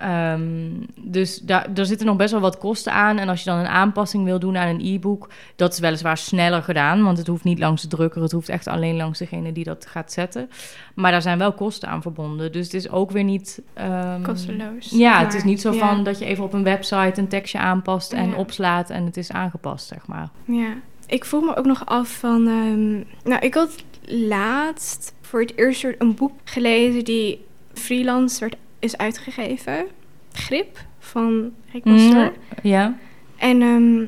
[0.00, 3.18] Ehm, dus daar, daar zitten nog best wel wat kosten aan.
[3.18, 6.62] En als je dan een aanpassing wil doen aan een e-book, dat is weliswaar sneller
[6.62, 9.64] gedaan, want het hoeft niet langs de drukker, het hoeft echt alleen langs degene die
[9.64, 10.50] dat gaat zetten.
[10.94, 12.52] Maar daar zijn wel kosten aan verbonden.
[12.52, 13.62] Dus het is ook weer niet.
[13.74, 14.90] ehm, Kosteloos.
[14.90, 15.78] Ja, het is niet zo ja.
[15.88, 18.36] van dat je even op een website een tekstje aanpast en Ja.
[18.36, 20.28] opslaat en het is aangepast, zeg maar.
[20.44, 20.72] Ja.
[21.06, 22.46] Ik vroeg me ook nog af van...
[22.46, 22.94] ehm,
[23.30, 29.86] nou, ik had laatst voor het eerst een boek gelezen die freelance werd, is uitgegeven.
[30.32, 32.24] Grip van Rick Pastor.
[32.24, 32.98] Mm, ja.
[33.36, 34.04] En, ehm,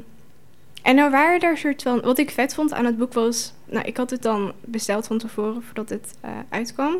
[0.83, 2.01] en nou waren er soort van...
[2.01, 3.53] Wat ik vet vond aan het boek was...
[3.65, 6.97] Nou, ik had het dan besteld van tevoren voordat het eh, uitkwam.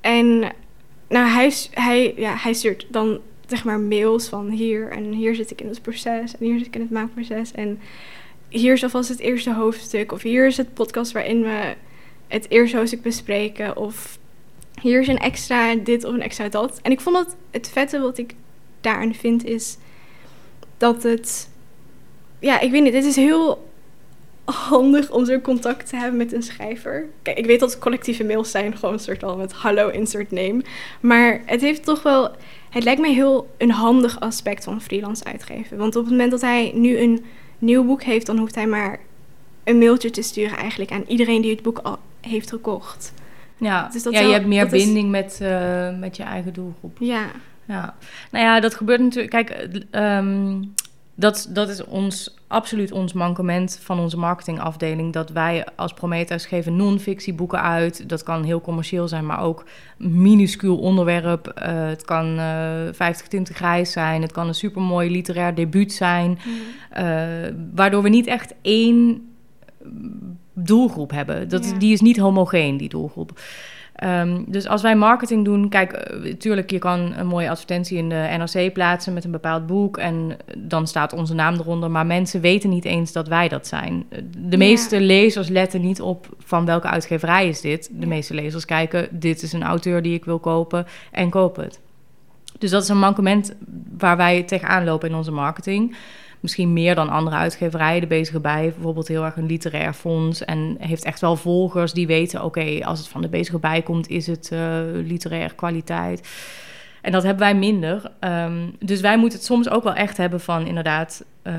[0.00, 0.38] En
[1.08, 5.50] nou, hij, hij, ja, hij stuurt dan zeg maar mails van hier en hier zit
[5.50, 7.78] ik in het proces en hier zit ik in het maakproces en
[8.48, 11.74] hier is alvast het eerste hoofdstuk of hier is het podcast waarin we
[12.26, 14.18] het eerste hoofdstuk bespreken of
[14.80, 16.78] hier is een extra dit of een extra dat.
[16.82, 18.34] En ik vond dat het vette wat ik
[18.80, 19.76] daaraan vind is
[20.76, 21.48] dat het,
[22.38, 23.64] ja, ik weet niet, het is heel
[24.44, 27.08] handig om zo'n contact te hebben met een schrijver.
[27.22, 30.64] Kijk, ik weet dat collectieve mails zijn gewoon een soort al met hallo insert name.
[31.00, 32.30] Maar het heeft toch wel,
[32.70, 35.76] het lijkt mij heel een handig aspect van freelance uitgeven.
[35.76, 37.24] Want op het moment dat hij nu een
[37.58, 39.00] nieuw boek heeft, dan hoeft hij maar
[39.64, 43.12] een mailtje te sturen eigenlijk aan iedereen die het boek al heeft gekocht.
[43.58, 46.52] Ja, Dus dat ja wel- je hebt meer is- binding met, eh, met je eigen
[46.52, 46.96] doelgroep.
[47.00, 47.24] Ja,
[47.68, 47.94] Ja,
[48.30, 49.30] nou ja, dat gebeurt natuurlijk.
[49.30, 50.62] Kijk, eh, ehm,
[51.14, 55.12] dat, dat is ons, absoluut ons mankement van onze marketingafdeling.
[55.12, 58.08] Dat wij als Prometheus geven non-fictieboeken uit.
[58.08, 59.64] Dat kan heel commercieel zijn, maar ook
[59.96, 61.46] minuscuul onderwerp.
[61.48, 64.22] Eh, het kan eh 50 tinten grijs zijn.
[64.22, 66.38] Het kan een supermooi literair debuut zijn.
[66.90, 67.24] Eh,
[67.74, 69.28] waardoor we niet echt één
[70.58, 71.48] doelgroep hebben.
[71.48, 71.78] Dat, Ja.
[71.78, 73.40] Die is niet homogeen, die doelgroep.
[73.94, 78.34] Ehm, dus als wij marketing doen, kijk, natuurlijk, je kan een mooie advertentie in de
[78.38, 82.70] NRC plaatsen met een bepaald boek en dan staat onze naam eronder, maar mensen weten
[82.70, 84.04] niet eens dat wij dat zijn.
[84.38, 84.56] De Ja.
[84.56, 87.88] meeste lezers letten niet op van welke uitgeverij is dit.
[87.92, 88.06] De Ja.
[88.06, 91.80] meeste lezers kijken, dit is een auteur die ik wil kopen en koop het.
[92.58, 93.54] Dus dat is een mankement
[93.98, 95.96] waar wij tegenaan lopen in onze marketing.
[96.40, 98.00] Misschien meer dan andere uitgeverijen.
[98.00, 101.92] De Bezige Bij heeft bijvoorbeeld heel erg een literair fonds en heeft echt wel volgers
[101.92, 106.28] die weten, oké, als het van de Bezige Bij komt, is het uh, literair kwaliteit.
[107.06, 108.10] En dat hebben wij minder.
[108.20, 111.54] Ehm, dus wij moeten het soms ook wel echt hebben van inderdaad uh,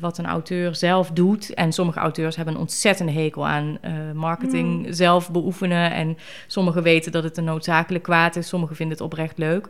[0.00, 1.54] wat een auteur zelf doet.
[1.54, 4.92] En sommige auteurs hebben een ontzettende hekel aan uh, marketing Hmm.
[4.92, 5.92] zelf beoefenen.
[5.92, 8.48] En sommigen weten dat het een noodzakelijk kwaad is.
[8.48, 9.68] Sommigen vinden het oprecht leuk.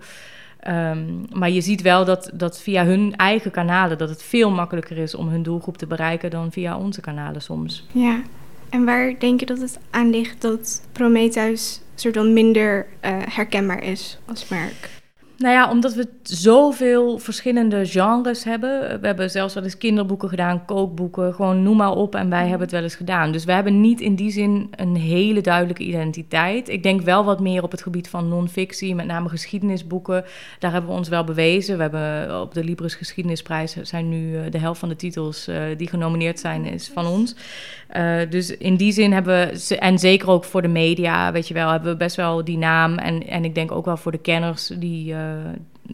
[0.68, 3.98] Um, maar je ziet wel dat, dat via hun eigen kanalen...
[3.98, 6.30] dat het veel makkelijker is om hun doelgroep te bereiken...
[6.30, 7.86] dan via onze kanalen soms.
[7.92, 8.22] Ja,
[8.68, 13.82] en waar denk je dat het aan ligt dat Prometheus soort van minder uh, herkenbaar
[13.82, 14.99] is als merk?
[15.40, 19.00] Nou ja, omdat we zoveel verschillende genres hebben.
[19.00, 22.14] We hebben zelfs wel eens kinderboeken gedaan, kookboeken, gewoon noem maar op.
[22.14, 23.32] En wij hebben het wel eens gedaan.
[23.32, 26.68] Dus we hebben niet in die zin een hele duidelijke identiteit.
[26.68, 30.24] Ik denk wel wat meer op het gebied van non-fictie, met name geschiedenisboeken.
[30.58, 31.76] Daar hebben we ons wel bewezen.
[31.76, 36.40] We hebben op de Libris Geschiedenisprijs zijn nu de helft van de titels die genomineerd
[36.40, 37.34] zijn, is van ons.
[37.96, 41.54] Uh, dus in die zin hebben we, en zeker ook voor de media, weet je
[41.54, 42.98] wel, hebben we best wel die naam.
[42.98, 45.18] En, en ik denk ook wel voor de kenners die, uh,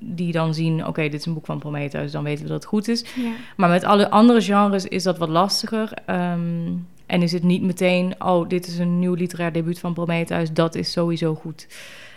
[0.00, 2.60] die dan zien: oké, okay, dit is een boek van Prometheus, dan weten we dat
[2.60, 3.04] het goed is.
[3.16, 3.32] Ja.
[3.56, 5.92] Maar met alle andere genres is dat wat lastiger.
[6.10, 10.52] Um, en is het niet meteen: oh, dit is een nieuw literair debuut van Prometheus,
[10.52, 11.66] dat is sowieso goed.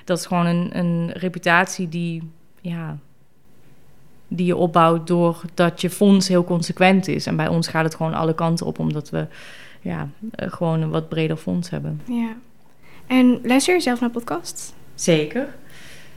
[0.03, 2.97] Dat is gewoon een, een reputatie die, ja,
[4.27, 7.25] die je opbouwt doordat je fonds heel consequent is.
[7.25, 9.27] En bij ons gaat het gewoon alle kanten op, omdat we
[9.81, 12.01] ja, uh, gewoon een wat breder fonds hebben.
[12.07, 12.35] Ja.
[13.07, 14.73] En luister je zelf naar podcasts?
[14.95, 15.55] Zeker.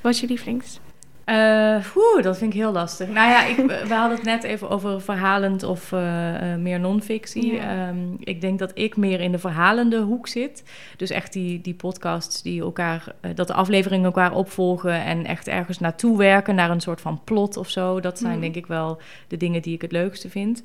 [0.01, 0.81] Wat is je lievelings?
[1.27, 3.09] Uh, dat vind ik heel lastig.
[3.09, 3.57] Nou ja, ik,
[3.89, 7.53] we hadden het net even over verhalend of uh, uh, meer non-fictie.
[7.53, 7.89] Ja.
[7.89, 10.63] Um, ik denk dat ik meer in de verhalende hoek zit.
[10.97, 13.05] Dus echt die, die podcasts die elkaar,
[13.35, 17.57] dat de afleveringen elkaar opvolgen en echt ergens naartoe werken, naar een soort van plot
[17.57, 18.01] of zo.
[18.01, 18.41] Dat zijn Mm.
[18.41, 20.63] denk ik wel de dingen die ik het leukste vind.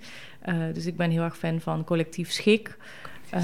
[0.73, 2.77] dus ik ben heel erg fan van Collectief Schik.
[3.33, 3.41] Uh,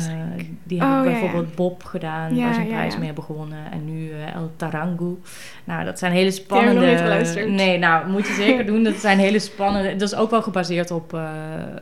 [0.64, 1.56] die hebben Oh, bijvoorbeeld ja.
[1.56, 2.98] Bob gedaan, Ja, waar ze een prijs ja.
[2.98, 3.72] mee hebben gewonnen.
[3.72, 5.18] En nu uh, El Tarangu.
[5.64, 6.88] Nou, dat zijn hele heb ik nog spannende...
[6.90, 7.50] niet geluisterd.
[7.50, 8.84] Nee, nou, moet je zeker doen.
[8.84, 9.96] Dat zijn hele spannende...
[9.96, 11.22] Dat is ook wel gebaseerd op uh,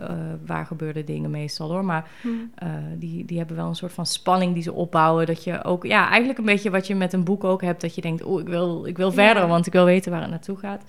[0.02, 0.08] uh,
[0.46, 1.86] waar gebeurde dingen meestal, hoor.
[1.86, 2.28] Maar Hm.
[2.28, 5.26] uh, die, die hebben wel een soort van spanning die ze opbouwen.
[5.26, 5.86] Dat je ook...
[5.86, 7.82] Ja, eigenlijk een beetje wat je met een boek ook hebt.
[7.82, 9.14] Dat je denkt, oeh, ik wil, ik wil Ja.
[9.14, 10.84] verder, want ik wil weten waar het naartoe gaat.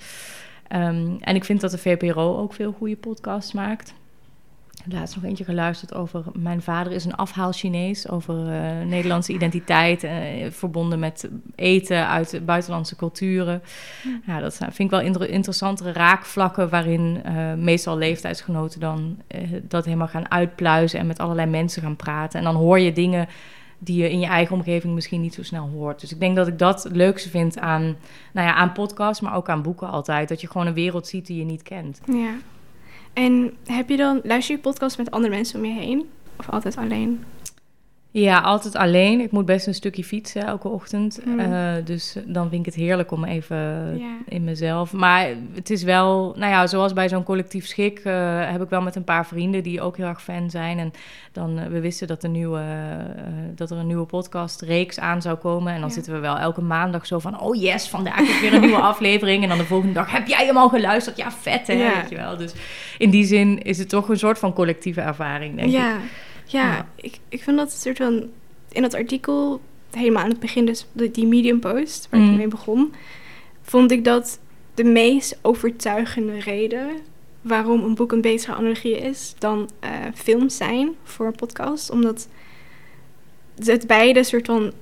[0.75, 3.95] Um, en ik vind dat de VPRO ook veel goede podcasts maakt.
[4.89, 8.09] Laatst nog eentje geluisterd over Mijn vader is een afhaal Chinees.
[8.09, 10.05] Over uh, Nederlandse identiteit.
[10.05, 10.11] Uh,
[10.51, 13.63] verbonden met eten uit buitenlandse culturen.
[14.03, 14.31] Hm.
[14.31, 16.69] Ja, dat zijn, vind ik wel inter interessantere raakvlakken.
[16.69, 19.19] waarin uh, meestal leeftijdsgenoten dan
[19.63, 20.99] dat helemaal gaan uitpluizen.
[20.99, 22.39] en met allerlei mensen gaan praten.
[22.39, 23.29] En dan hoor je dingen
[23.79, 26.01] die je in je eigen omgeving misschien niet zo snel hoort.
[26.01, 27.97] Dus ik denk dat ik dat het leukste vind aan,
[28.33, 30.29] nou ja, aan podcasts, maar ook aan boeken altijd.
[30.29, 32.01] Dat je gewoon een wereld ziet die je niet kent.
[32.07, 32.35] Ja.
[33.13, 36.11] En heb je dan, luister je podcast met andere mensen om je heen?
[36.37, 37.25] Of altijd alleen?
[38.15, 39.21] Ja, altijd alleen.
[39.21, 41.21] Ik moet best een stukje fietsen elke ochtend.
[41.25, 41.39] Mm.
[41.41, 43.57] Uh, dus dan vind ik het heerlijk om even
[43.99, 44.17] Ja.
[44.29, 44.93] in mezelf.
[44.93, 48.83] Maar het is wel, nou ja, zoals bij zo'n collectief schik uh, heb ik wel
[48.83, 50.79] met een paar vrienden die ook heel erg fan zijn.
[50.79, 50.93] En
[51.33, 52.63] dan, uh, we wisten dat, er nieuwe,
[53.55, 55.73] dat er een nieuwe podcastreeks aan zou komen.
[55.73, 55.95] En dan Ja.
[55.95, 59.43] zitten we wel elke maandag zo van, oh yes, vandaag is weer een nieuwe aflevering.
[59.43, 61.17] En dan de volgende dag, heb jij hem al geluisterd?
[61.17, 61.95] Ja, vet hè, Ja.
[62.01, 62.37] weet je wel.
[62.37, 62.53] Dus
[62.99, 65.75] in die zin is het toch een soort van collectieve ervaring, denk ik.
[66.45, 66.89] Ja.
[66.95, 68.31] Ik, ik vind dat een soort van...
[68.73, 72.31] In dat artikel, helemaal aan het begin, dus die Medium post, waar Mm.
[72.31, 72.93] ik mee begon...
[73.63, 74.39] vond ik dat
[74.75, 76.89] de meest overtuigende reden...
[77.41, 81.91] waarom een boek een betere analogie is dan eh, films zijn voor een podcast.
[81.91, 82.29] Omdat
[83.65, 84.73] het beide soort van...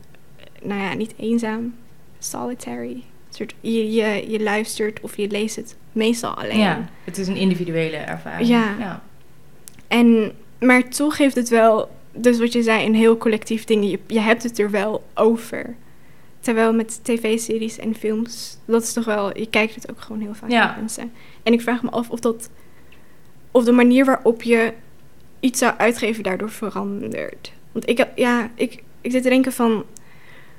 [0.62, 1.74] Nou ja, niet eenzaam,
[2.18, 3.02] solitary.
[3.30, 6.58] Soort, je, je, je luistert of je leest het meestal alleen.
[6.58, 8.48] Ja, het is een individuele ervaring.
[8.48, 8.76] Ja.
[8.78, 9.02] ja.
[9.88, 13.90] En, maar toch heeft het wel, dus wat je zei, een heel collectief ding.
[13.90, 15.74] Je, je hebt het er wel over.
[16.40, 20.34] Terwijl met tv-series en films, dat is toch wel, je kijkt het ook gewoon heel
[20.34, 20.74] vaak Ja.
[20.78, 21.12] mensen.
[21.42, 22.50] En ik vraag me af of dat,
[23.50, 24.72] of de manier waarop je
[25.40, 27.52] iets zou uitgeven daardoor verandert.
[27.72, 29.84] Want ik, ja, ik, ik zit te denken van,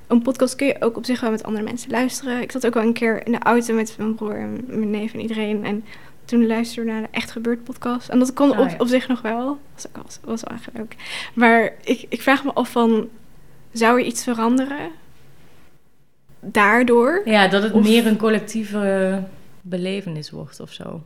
[0.08, 2.42] een podcast kun je ook op zich wel met andere mensen luisteren.
[2.42, 5.14] Ik zat ook wel een keer in de auto met mijn broer en mijn neef
[5.14, 5.66] en iedereen.
[5.66, 5.84] En
[6.26, 8.10] toen luisterde naar de Echt Gebeurd podcast.
[8.10, 8.76] En dat kon Oh, op, ja.
[8.78, 9.60] op zich nog wel.
[9.74, 10.96] Was ook wel, was wel leuk.
[11.34, 13.10] Maar ik, ik vraag me af van,
[13.72, 14.90] zou er iets veranderen?
[16.40, 17.22] Daardoor?
[17.26, 19.24] Ja, dat het Of- meer een collectieve
[19.62, 21.02] belevenis wordt of zo.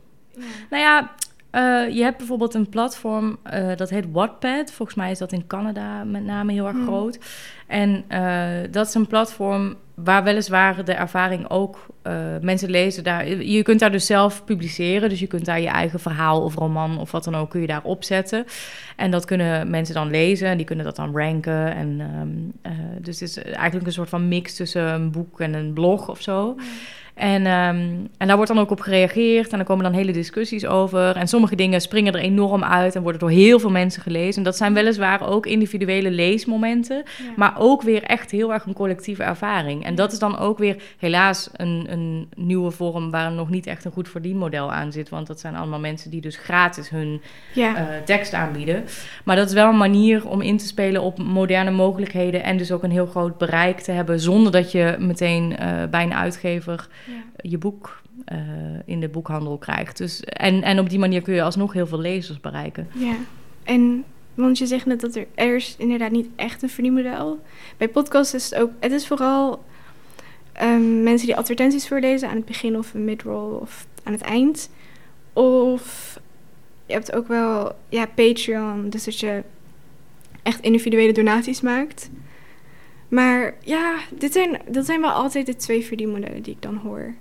[0.70, 1.10] Nou ja,
[1.50, 4.70] eh, je hebt bijvoorbeeld een platform eh, dat heet Wattpad.
[4.72, 6.86] Volgens mij is dat in Canada met name heel erg Hmm.
[6.86, 7.18] groot.
[7.66, 13.28] En eh, dat is een platform waar weliswaar de ervaring ook uh, mensen lezen daar.
[13.28, 15.08] Je kunt daar dus zelf publiceren.
[15.08, 17.66] Dus je kunt daar je eigen verhaal of roman of wat dan ook kun je
[17.66, 18.44] daar opzetten.
[18.96, 21.74] En dat kunnen mensen dan lezen en die kunnen dat dan ranken.
[21.74, 25.54] En um, uh, dus het is eigenlijk een soort van mix tussen een boek en
[25.54, 26.56] een blog of zo.
[27.16, 30.66] En, um, en daar wordt dan ook op gereageerd en er komen dan hele discussies
[30.66, 31.16] over.
[31.16, 34.36] En sommige dingen springen er enorm uit en worden door heel veel mensen gelezen.
[34.36, 37.24] En dat zijn weliswaar ook individuele leesmomenten, ja.
[37.36, 39.84] maar ook weer echt heel erg een collectieve ervaring.
[39.84, 43.84] En dat is dan ook weer helaas een, een nieuwe vorm waar nog niet echt
[43.84, 45.08] een goed verdienmodel aan zit.
[45.08, 47.20] Want dat zijn allemaal mensen die dus gratis hun
[47.54, 47.70] ja.
[47.70, 48.84] uh, tekst aanbieden.
[49.24, 52.72] Maar dat is wel een manier om in te spelen op moderne mogelijkheden en dus
[52.72, 56.88] ook een heel groot bereik te hebben zonder dat je meteen uh, bij een uitgever
[57.36, 58.38] je boek uh,
[58.84, 59.96] in de boekhandel krijgt.
[59.96, 62.88] Dus, en, en op die manier kun je alsnog heel veel lezers bereiken.
[62.92, 63.16] Ja,
[63.64, 67.40] en want je zegt net dat er, er is inderdaad niet echt een verdienmodel.
[67.76, 69.64] Bij podcasts is het ook, het is vooral
[70.62, 74.70] um, mensen die advertenties voorlezen aan het begin of een midroll of aan het eind.
[75.32, 76.18] Of
[76.86, 79.42] je hebt ook wel ja, Patreon, dus dat je
[80.42, 82.10] echt individuele donaties maakt.
[83.08, 87.14] Maar ja, dit zijn, dat zijn wel altijd de twee verdienmodellen die ik dan hoor.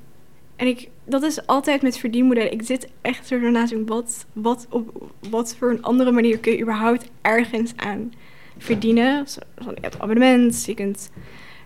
[0.56, 2.52] En ik, dat is altijd met verdienmodellen.
[2.52, 6.62] Ik zit echt zo naast wat, wat, op wat voor een andere manier kun je
[6.62, 8.14] überhaupt ergens aan
[8.58, 9.28] verdienen.
[9.28, 11.12] Zo, je hebt abonnement, je kunt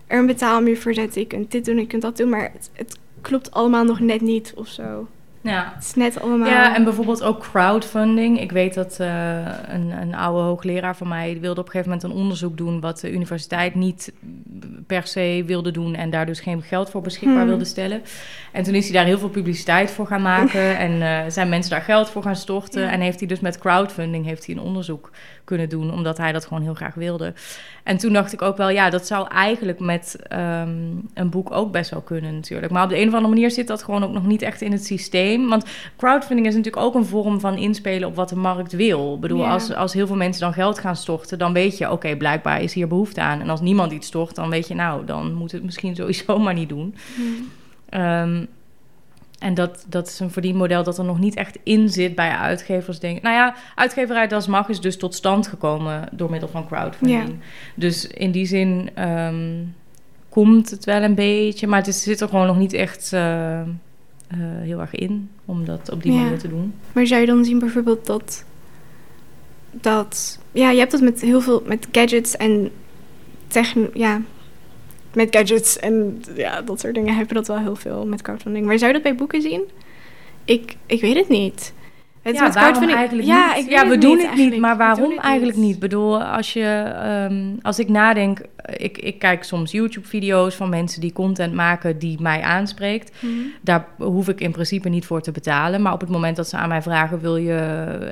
[0.06, 2.28] er een betaalmuur voor zetten, je kunt dit doen, je kunt dat doen.
[2.28, 5.08] Maar het, het klopt allemaal nog net niet of zo.
[5.42, 5.72] Ja.
[5.74, 6.48] Het is net allemaal...
[6.48, 8.40] Ja, en bijvoorbeeld ook crowdfunding.
[8.40, 9.08] Ik weet dat uh,
[9.68, 12.80] een, een oude hoogleraar van mij wilde op een gegeven moment een onderzoek doen...
[12.80, 14.12] wat de universiteit niet
[14.86, 15.94] per se wilde doen...
[15.94, 17.48] en daar dus geen geld voor beschikbaar hmm.
[17.48, 18.02] wilde stellen.
[18.52, 20.78] En toen is hij daar heel veel publiciteit voor gaan maken...
[20.78, 22.82] en uh, zijn mensen daar geld voor gaan storten...
[22.82, 22.90] Ja.
[22.90, 25.10] en heeft hij dus met crowdfunding heeft hij een onderzoek
[25.44, 25.92] kunnen doen...
[25.92, 27.32] omdat hij dat gewoon heel graag wilde.
[27.82, 31.72] En toen dacht ik ook wel, ja, dat zou eigenlijk met um, een boek ook
[31.72, 32.72] best wel kunnen natuurlijk.
[32.72, 34.72] Maar op de een of andere manier zit dat gewoon ook nog niet echt in
[34.72, 35.29] het systeem.
[35.38, 35.64] Want
[35.96, 39.14] crowdfunding is natuurlijk ook een vorm van inspelen op wat de markt wil.
[39.14, 39.52] Ik bedoel, yeah.
[39.52, 42.62] als, als heel veel mensen dan geld gaan storten, dan weet je, oké, okay, blijkbaar
[42.62, 43.40] is hier behoefte aan.
[43.40, 46.54] En als niemand iets stort, dan weet je, nou, dan moet het misschien sowieso maar
[46.54, 46.94] niet doen.
[47.14, 48.02] Hmm.
[48.02, 48.48] Um,
[49.40, 52.98] en dat, dat is een verdienmodel dat er nog niet echt in zit bij uitgevers.
[52.98, 53.22] Denk.
[53.22, 57.28] Nou ja, uitgeverij Das Mag is dus tot stand gekomen door middel van crowdfunding.
[57.28, 57.34] Ja.
[57.74, 59.74] Dus in die zin um,
[60.28, 63.60] komt het wel een beetje, maar het is, zit er gewoon nog niet echt uh,
[64.34, 66.20] uh, heel erg in om dat op die ja.
[66.20, 66.74] manier te doen.
[66.92, 68.44] Maar zou je dan zien bijvoorbeeld dat,
[69.70, 72.70] dat ja, je hebt dat met heel veel met gadgets en
[73.46, 74.22] techn, ja,
[75.12, 78.66] met gadgets en ja, dat soort dingen hebben dat wel heel veel met crowdfunding.
[78.66, 79.62] Maar zou je dat bij boeken zien?
[80.44, 81.72] Ik, ik weet het niet.
[82.22, 83.68] Het ja, waarom eigenlijk ja, niet?
[83.68, 85.74] ja, we doen het niet, maar waarom eigenlijk niet?
[85.74, 86.92] Ik bedoel, als, je,
[87.30, 88.40] um, als ik nadenk...
[88.76, 93.22] Ik, ik kijk soms YouTube-video's van mensen die content maken die mij aanspreekt.
[93.22, 93.52] Mm -hmm.
[93.60, 95.82] Daar hoef ik in principe niet voor te betalen.
[95.82, 97.20] Maar op het moment dat ze aan mij vragen...
[97.20, 97.56] wil je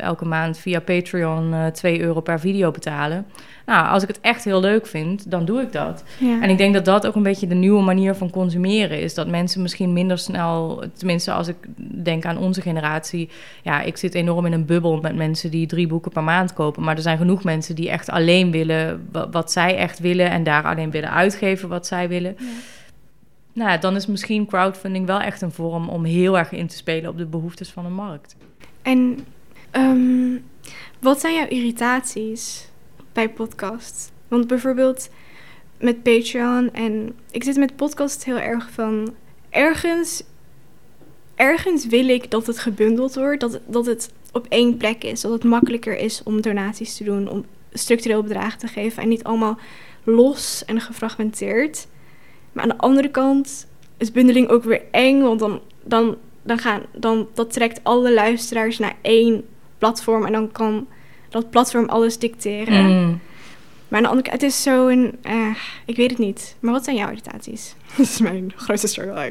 [0.01, 3.27] elke maand via Patreon uh, 2 euro per video betalen...
[3.68, 6.05] Nou, als ik het echt heel leuk vind, dan doe ik dat.
[6.18, 6.42] Ja.
[6.42, 9.14] En ik denk dat dat ook een beetje de nieuwe manier van consumeren is.
[9.14, 11.57] Dat mensen misschien minder snel, tenminste als ik
[12.05, 13.29] denk aan onze generatie.
[13.62, 16.83] Ja, ik zit enorm in een bubbel met mensen die drie boeken per maand kopen.
[16.83, 20.31] Maar er zijn genoeg mensen die echt alleen willen wat zij echt willen.
[20.31, 22.37] En daar alleen willen uitgeven wat zij willen.
[22.38, 22.47] Ja.
[23.53, 27.11] Nou, dan is misschien crowdfunding wel echt een vorm om heel erg in te spelen
[27.11, 28.37] op de behoeftes van de markt.
[28.83, 29.18] En
[29.73, 30.44] um,
[31.01, 32.68] wat zijn jouw irritaties?
[33.18, 34.11] bij podcasts.
[34.29, 35.11] Want bijvoorbeeld
[35.79, 39.14] met Patreon en ik zit met podcast heel erg van
[39.51, 40.23] ergens,
[41.38, 45.33] ergens wil ik dat het gebundeld wordt, dat, dat het op één plek is, dat
[45.33, 49.59] het makkelijker is om donaties te doen, om structureel bedragen te geven en niet allemaal
[50.05, 51.87] los en gefragmenteerd.
[52.53, 56.83] Maar aan de andere kant is bundeling ook weer eng, want dan, dan, dan, gaan,
[56.92, 59.44] dan dat trekt alle luisteraars naar één
[59.79, 60.87] platform en dan kan
[61.29, 62.85] dat platform alles dicteren.
[62.85, 63.20] Mm.
[63.88, 65.18] Maar aan de andere kant, het is zo een...
[65.27, 65.55] Uh,
[65.87, 66.57] ik weet het niet.
[66.61, 67.74] Maar wat zijn jouw irritaties?
[67.96, 69.31] dat is mijn grootste struggle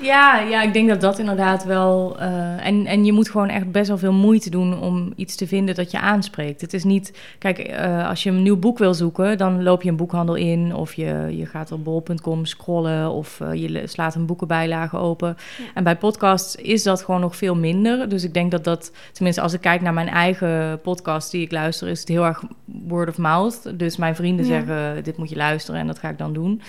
[0.00, 2.16] Ja, ja, ik denk dat dat inderdaad wel.
[2.20, 5.46] Uh, en, en je moet gewoon echt best wel veel moeite doen om iets te
[5.46, 6.60] vinden dat je aanspreekt.
[6.60, 7.18] Het is niet.
[7.38, 10.74] Kijk, uh, als je een nieuw boek wil zoeken, dan loop je een boekhandel in.
[10.74, 13.10] Of je, je gaat op bol.com scrollen.
[13.10, 15.36] Of uh, je slaat een boekenbijlage open.
[15.58, 15.64] Ja.
[15.74, 18.08] En bij podcasts is dat gewoon nog veel minder.
[18.08, 18.92] Dus ik denk dat dat.
[19.12, 22.42] Tenminste, als ik kijk naar mijn eigen podcast die ik luister, is het heel erg
[22.64, 23.78] word of mouth.
[23.78, 24.50] Dus mijn vrienden ja.
[24.50, 26.62] zeggen: dit moet je luisteren en dat ga ik dan doen.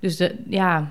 [0.00, 0.90] Dus de, ja,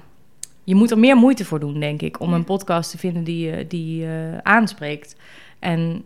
[0.70, 3.68] je moet er meer moeite voor doen, denk ik, om een podcast te vinden die,
[3.68, 5.16] die uh, aanspreekt.
[5.60, 6.04] En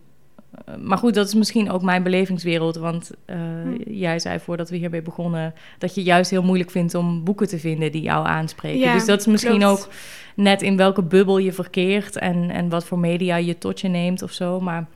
[0.65, 2.75] Eh, maar goed, dat is misschien ook mijn belevingswereld.
[2.75, 3.91] Want eh, Hm.
[3.91, 5.53] jij zei voordat we hiermee begonnen...
[5.77, 8.79] dat je juist heel moeilijk vindt om boeken te vinden die jou aanspreken.
[8.79, 9.85] Ja, dus dat is misschien klopt.
[9.85, 9.89] ook
[10.35, 12.17] net in welke bubbel je verkeert...
[12.17, 14.59] en, en wat voor media je tot je neemt of zo.
[14.59, 14.87] Maar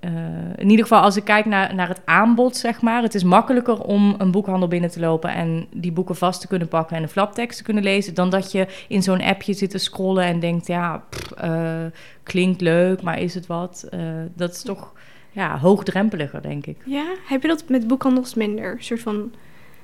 [0.00, 0.10] eh,
[0.56, 3.02] in ieder geval, als ik kijk naar, naar het aanbod, zeg maar...
[3.02, 5.30] het is makkelijker om een boekhandel binnen te lopen...
[5.30, 8.14] en die boeken vast te kunnen pakken en de flaptekst te kunnen lezen...
[8.14, 10.66] dan dat je in zo'n appje zit te scrollen en denkt...
[10.66, 11.04] ja,
[11.36, 11.84] eh,
[12.22, 13.86] klinkt leuk, maar is het wat?
[13.90, 14.00] Eh,
[14.34, 14.92] dat is toch
[15.30, 16.76] ja, hoogdrempeliger, denk ik.
[16.84, 18.72] Ja, heb je dat met boekhandels minder?
[18.72, 19.32] Een soort van...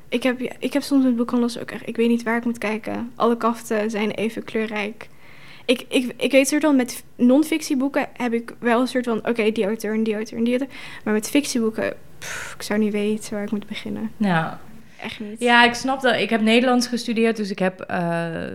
[0.08, 1.88] Ik heb, ik heb soms met boekhandels ook echt...
[1.88, 3.12] Ik weet niet waar ik moet kijken.
[3.16, 5.08] Alle kaften zijn even kleurrijk.
[5.64, 6.76] Ik, ik, ik weet soort van...
[6.76, 9.26] Met non-fictieboeken heb ik wel een soort van...
[9.28, 10.76] Oké, die auteur en die auteur en die auteur.
[11.04, 11.96] Maar met fictieboeken...
[12.18, 14.10] pff, ik zou niet weten waar ik moet beginnen.
[14.16, 14.60] Ja.
[15.04, 15.40] Echt niet.
[15.40, 16.14] ja, ik snap dat.
[16.14, 17.98] Ik heb Nederlands gestudeerd, dus ik heb eh,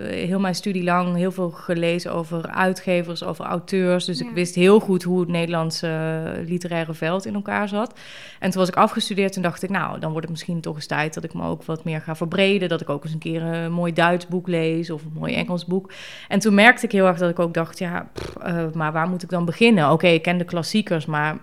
[0.10, 4.06] heel mijn studie lang heel veel gelezen over uitgevers, over auteurs.
[4.06, 4.28] Dus Ja.
[4.28, 8.00] ik wist heel goed hoe het Nederlandse eh, literaire veld in elkaar zat.
[8.40, 10.86] En toen was ik afgestudeerd en dacht ik, nou, dan wordt het misschien toch eens
[10.86, 12.70] tijd dat ik me ook wat meer ga verbreden.
[12.70, 15.66] Dat ik ook eens een keer een mooi Duits boek lees of een mooi Engels
[15.66, 15.92] boek.
[16.28, 19.08] En toen merkte ik heel erg dat ik ook dacht, ja, pff, eh, maar waar
[19.10, 19.92] moet ik dan beginnen?
[19.92, 21.38] Oké, ik ken de klassiekers, maar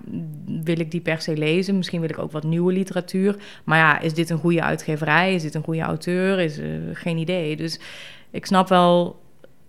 [0.64, 1.76] wil ik die per se lezen?
[1.76, 3.36] Misschien wil ik ook wat nieuwe literatuur.
[3.64, 4.62] Maar ja, is dit een goede
[5.00, 5.34] uitgeverij?
[5.34, 6.38] Is dit een goede auteur?
[6.38, 7.56] Is eh, geen idee.
[7.56, 7.80] Dus
[8.30, 9.20] ik snap wel,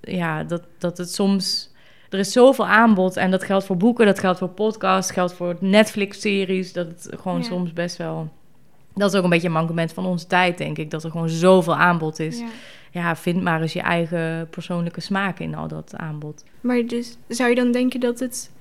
[0.01, 1.75] ja, dat, dat het soms...
[2.09, 5.57] Er is zoveel aanbod en dat geldt voor boeken, dat geldt voor podcasts, geldt voor
[5.59, 6.73] Netflix-series.
[6.73, 7.43] Dat het gewoon Ja.
[7.43, 8.29] soms best wel...
[8.93, 10.91] Dat is ook een beetje een mankement van onze tijd, denk ik.
[10.91, 12.39] Dat er gewoon zoveel aanbod is.
[12.39, 12.45] Ja.
[12.91, 16.43] Ja, vind maar eens je eigen persoonlijke smaak in al dat aanbod.
[16.61, 18.51] Maar dus zou je dan denken dat het...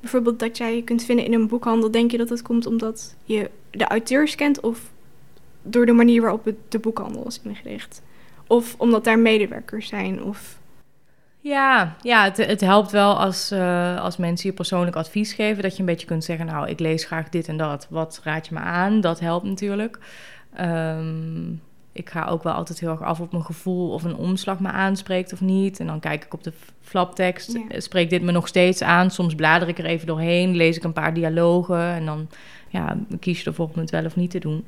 [0.00, 1.90] Bijvoorbeeld dat jij je kunt vinden in een boekhandel...
[1.90, 4.60] Denk je dat het komt omdat je de auteurs kent...
[4.60, 4.90] of
[5.62, 8.02] door de manier waarop het de boekhandel is ingericht?
[8.46, 10.22] Of omdat daar medewerkers zijn?
[10.22, 10.58] Of...
[11.40, 15.62] Ja, ja het, het helpt wel als, eh, als mensen je persoonlijk advies geven.
[15.62, 17.86] Dat je een beetje kunt zeggen, nou, ik lees graag dit en dat.
[17.90, 19.00] Wat raad je me aan?
[19.00, 19.98] Dat helpt natuurlijk.
[20.54, 21.50] Ehm,
[21.92, 24.68] ik ga ook wel altijd heel erg af op mijn gevoel of een omslag me
[24.68, 25.80] aanspreekt of niet.
[25.80, 27.52] En dan kijk ik op de flaptekst.
[27.52, 27.60] Ja.
[27.68, 29.10] Eh, Spreekt dit me nog steeds aan?
[29.10, 32.28] Soms blader ik er even doorheen, lees ik een paar dialogen en dan
[32.68, 34.64] ja, kies je ervoor om het wel of niet te doen.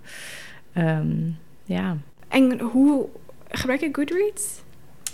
[0.73, 1.31] Ehm,
[1.65, 1.97] ja.
[2.29, 3.07] En hoe...
[3.49, 4.61] Gebruik je Goodreads?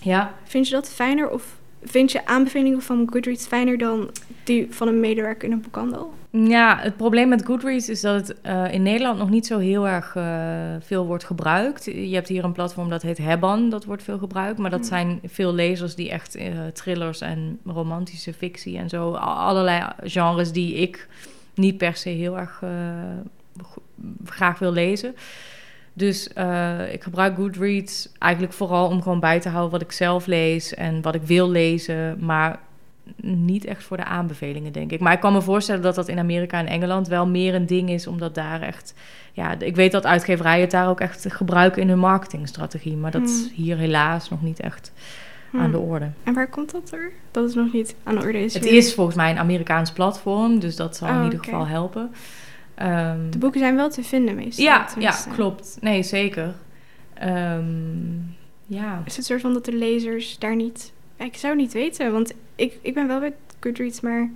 [0.03, 1.31] ja, Vind je dat fijner?
[1.31, 4.11] Of vind je aanbevelingen van Goodreads fijner dan
[4.45, 6.15] die van een medewerker in een boekhandel?
[6.31, 9.89] Ja, het probleem met Goodreads is dat het eh, in Nederland nog niet zo heel
[9.89, 11.85] erg eh, veel wordt gebruikt.
[11.85, 14.59] Je hebt hier een platform dat heet Hebban, dat wordt veel gebruikt.
[14.59, 14.89] Maar dat Hmm.
[14.89, 19.13] zijn veel lezers die echt eh, thrillers en romantische fictie en zo...
[19.13, 21.09] allerlei genres die ik
[21.55, 22.63] niet per se heel erg
[24.25, 25.15] graag wil lezen.
[25.93, 30.27] Dus eh, ik gebruik Goodreads eigenlijk vooral om gewoon bij te houden wat ik zelf
[30.27, 32.59] lees en wat ik wil lezen, maar
[33.23, 35.01] niet echt voor de aanbevelingen, denk ik.
[35.01, 37.91] Maar ik kan me voorstellen dat dat in Amerika en Engeland wel meer een ding
[37.91, 38.95] is, omdat daar echt,
[39.33, 43.23] ja, ik weet dat uitgeverijen het daar ook echt gebruiken in hun marketingstrategie, maar dat
[43.29, 43.65] is Hmm.
[43.65, 44.93] hier helaas nog niet echt
[45.51, 45.61] Hmm.
[45.61, 46.11] aan de orde.
[46.23, 47.11] En waar komt dat er?
[47.31, 48.45] Dat is nog niet aan de orde.
[48.45, 51.67] Is Het is volgens mij een Amerikaans platform, dus dat zal in Oh, ieder geval
[51.67, 52.11] helpen.
[52.79, 54.64] Ehm, De boeken zijn wel te vinden meestal.
[54.64, 55.79] ja, ja, klopt.
[55.81, 56.55] Nee, zeker.
[57.14, 57.64] Ehm,
[58.66, 59.03] ja.
[59.05, 60.93] Is het soort van dat de lezers daar niet...
[61.16, 64.31] Ik zou niet weten, want ik, ik ben wel bij Goodreads, maar...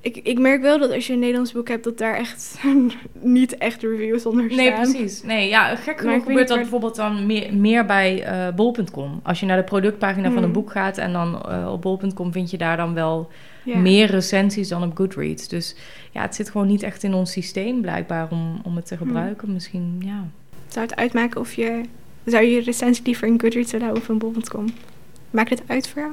[0.00, 2.58] Ik, ik merk wel dat als je een Nederlands boek hebt, dat daar echt
[3.12, 4.56] niet echt reviews onder staan.
[4.56, 5.22] Nee, precies.
[5.22, 9.20] Nee, ja, gek genoeg gebeurt dat waar- bijvoorbeeld dan meer, meer bij eh bol.com.
[9.22, 10.52] Als je naar de productpagina van een Hmm.
[10.52, 13.30] boek gaat en dan eh, op bol.com vind je daar dan wel
[13.64, 13.78] Ja.
[13.78, 15.48] meer recensies dan op Goodreads.
[15.48, 15.74] Dus
[16.10, 19.06] ja, het zit gewoon niet echt in ons systeem blijkbaar om, om het te Hmm.
[19.06, 19.52] gebruiken.
[19.52, 20.24] Misschien, ja.
[20.68, 21.80] Zou het uitmaken of je...
[22.24, 24.66] Zou je recensie liever in Goodreads willen of in bol.com?
[25.30, 26.12] Maakt het uit voor jou?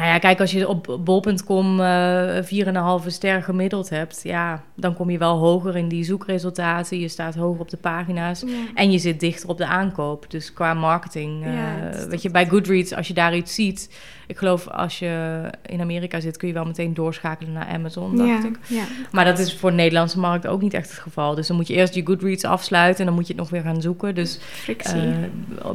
[0.00, 5.10] Nou ja, kijk, als je op bol.com eh 4,5 ster gemiddeld hebt, ja, dan kom
[5.10, 7.00] je wel hoger in die zoekresultaten.
[7.00, 8.40] Je staat hoger op de pagina's.
[8.40, 8.52] Ja.
[8.74, 10.24] En je zit dichter op de aankoop.
[10.28, 11.44] Dus qua marketing.
[11.44, 13.90] Ja, is weet je, bij Goodreads, als je daar iets ziet.
[14.26, 18.28] Ik geloof als je in Amerika zit, kun je wel meteen doorschakelen naar Amazon, dacht
[18.28, 18.58] ja, ik.
[18.66, 18.84] ja.
[19.12, 21.34] Maar dat is voor de Nederlandse markt ook niet echt het geval.
[21.34, 23.62] Dus dan moet je eerst je Goodreads afsluiten en dan moet je het nog weer
[23.62, 24.14] gaan zoeken.
[24.14, 25.12] Dus eh,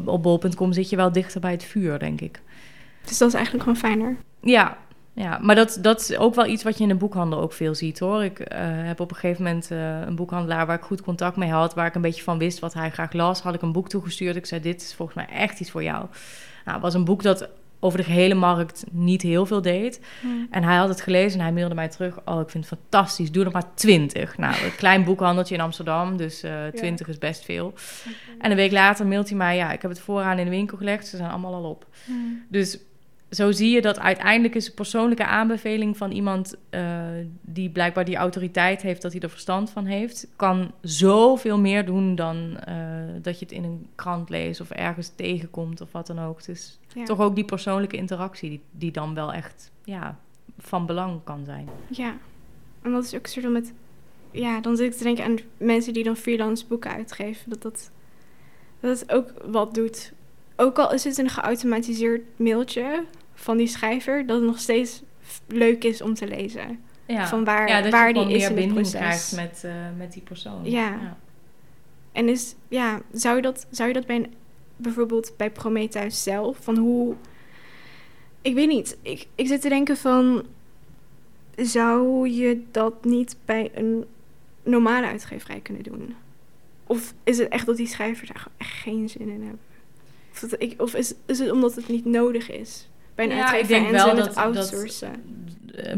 [0.06, 2.42] op bol.com zit je wel dichter bij het vuur, denk ik.
[3.08, 4.16] Dus dat is eigenlijk gewoon fijner.
[4.42, 4.78] Ja,
[5.14, 7.76] ja maar dat, dat is ook wel iets wat je in de boekhandel ook veel
[7.76, 8.24] ziet hoor.
[8.24, 11.50] Ik eh, heb op een gegeven moment eh, een boekhandelaar waar ik goed contact mee
[11.50, 13.90] had, waar ik een beetje van wist wat hij graag las, had ik een boek
[13.90, 14.36] toegestuurd.
[14.36, 16.06] Ik zei: Dit is volgens mij echt iets voor jou.
[16.66, 17.50] Nou, het was een boek dat
[17.86, 20.00] over de gehele markt niet heel veel deed.
[20.50, 23.32] En hij had het gelezen en hij mailde mij terug: Oh, ik vind het fantastisch,
[23.32, 24.38] doe er maar twintig.
[24.38, 27.74] Nou, een klein boekhandeltje in Amsterdam, dus eh 20 is best veel.
[28.40, 30.78] En een week later mailt hij mij: Ja, ik heb het vooraan in de winkel
[30.78, 31.88] gelegd, ze zijn allemaal al op.
[32.48, 32.80] Dus
[33.36, 37.06] zo zie je dat uiteindelijk is een persoonlijke aanbeveling van iemand uh,
[37.42, 42.16] die blijkbaar die autoriteit heeft, dat hij er verstand van heeft, kan zoveel meer doen
[42.16, 42.76] dan uh,
[43.22, 46.46] dat je het in een krant leest of ergens tegenkomt of wat dan ook.
[46.46, 47.04] Dus ja.
[47.04, 50.20] toch ook die persoonlijke interactie die, die dan wel echt ja,
[50.58, 51.70] van belang kan zijn.
[51.88, 52.18] Ja,
[52.82, 53.74] en dat is ook zo met,
[54.32, 57.92] ja, dan zit ik te denken aan mensen die dan freelance boeken uitgeven, dat dat,
[58.80, 60.14] dat het ook wat doet
[60.56, 63.04] ook al is het een geautomatiseerd mailtje
[63.36, 65.04] van die schrijver, dat het nog steeds
[65.48, 66.80] leuk is om te lezen.
[67.06, 69.32] Ja, van waar, ja, dat waar je die is meer in het binding proces.
[69.32, 70.60] met, uh, met die persoon.
[70.64, 70.90] Ja.
[70.90, 71.18] ja.
[72.12, 74.34] En is, ja, zou je dat, zou je dat bij een,
[74.76, 77.16] bijvoorbeeld bij Prometheus zelf, van hoe...
[78.42, 80.46] Ik weet niet, ik, ik zit te denken van,
[81.56, 84.06] zou je dat niet bij een
[84.64, 86.16] normale uitgeverij kunnen doen?
[86.88, 89.60] Of is het echt dat die schrijvers daar echt geen zin in hebben?
[90.32, 92.90] Of, dat ik, of is, is het omdat het niet nodig is?
[93.16, 95.12] Bij een Ja, uitgever ik denk en wel dat- het outsourcen.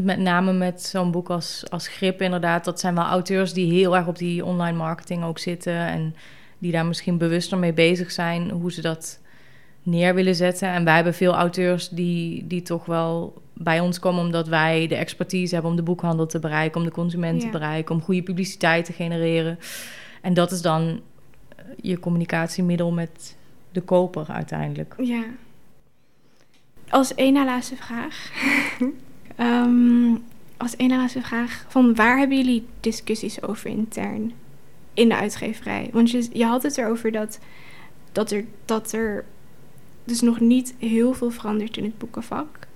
[0.00, 2.64] Met name met zo'n boek als, als Grip, inderdaad.
[2.64, 5.72] Dat zijn wel auteurs die heel erg op die online marketing ook zitten.
[5.74, 6.14] En
[6.58, 9.20] die daar misschien bewuster mee bezig zijn hoe ze dat
[9.82, 10.68] neer willen zetten.
[10.68, 14.94] En wij hebben veel auteurs die, die toch wel bij ons komen omdat wij de
[14.96, 18.84] expertise hebben om de boekhandel te bereiken, om de consument te bereiken, om goede publiciteit
[18.84, 19.58] te genereren.
[20.22, 21.00] En dat is dan
[21.56, 23.36] eh, je communicatiemiddel met
[23.72, 24.94] de koper uiteindelijk.
[25.02, 25.22] Ja.
[26.90, 28.30] Als één na laatste vraag.
[29.36, 30.16] Ehm,
[30.56, 31.64] als één na laatste vraag.
[31.68, 34.32] Van waar hebben jullie discussies over intern
[34.94, 35.90] in de uitgeverij?
[35.92, 37.38] Want je, je had het erover dat,
[38.12, 39.24] dat, er, dat er
[40.04, 42.66] dus nog niet heel veel verandert in het boekenvak.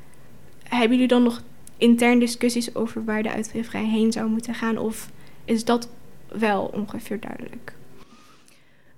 [0.63, 1.43] Hebben jullie dan nog
[1.77, 4.79] intern discussies over waar de uitgeverij heen zou moeten gaan?
[4.79, 5.11] Of
[5.45, 5.89] is dat
[6.29, 7.75] wel ongeveer duidelijk?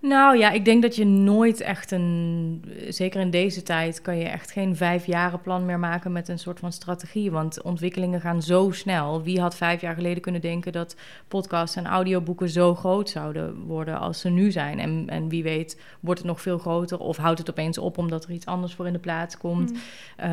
[0.06, 4.24] Nou ja, ik denk dat je nooit echt een, zeker in deze tijd, kan je
[4.24, 7.30] echt geen vijfjarenplan meer maken met een soort van strategie.
[7.30, 9.22] Want ontwikkelingen gaan zo snel.
[9.22, 10.96] Wie had vijf jaar geleden kunnen denken dat
[11.28, 14.78] podcasts en audioboeken zo groot zouden worden als ze nu zijn?
[14.78, 18.24] En, en wie weet, wordt het nog veel groter of houdt het opeens op omdat
[18.24, 19.70] er iets anders voor in de plaats komt?
[19.70, 19.78] Mm.
[20.16, 20.30] Eh,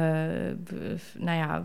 [1.17, 1.63] nou ja,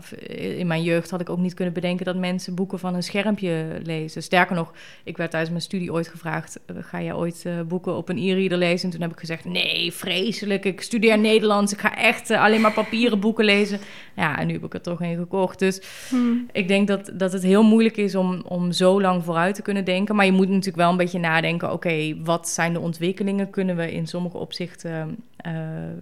[0.57, 3.79] in mijn jeugd had ik ook niet kunnen bedenken dat mensen boeken van een schermpje
[3.83, 4.23] lezen.
[4.23, 7.95] Sterker nog, ik werd tijdens mijn studie ooit gevraagd: eh, ga jij ooit eh, boeken
[7.97, 8.85] op een e-reader lezen?
[8.85, 10.65] En toen heb ik gezegd: nee, vreselijk.
[10.65, 11.73] Ik studeer Nederlands.
[11.73, 13.79] Ik ga echt eh, alleen maar papieren boeken lezen.
[14.15, 15.59] Ja, en nu heb ik er toch een gekocht.
[15.59, 16.45] Dus Hmm.
[16.51, 19.85] ik denk dat, dat het heel moeilijk is om, om zo lang vooruit te kunnen
[19.85, 20.15] denken.
[20.15, 23.49] Maar je moet natuurlijk wel een beetje nadenken: oké, wat zijn de ontwikkelingen?
[23.49, 25.53] Kunnen we in sommige opzichten eh,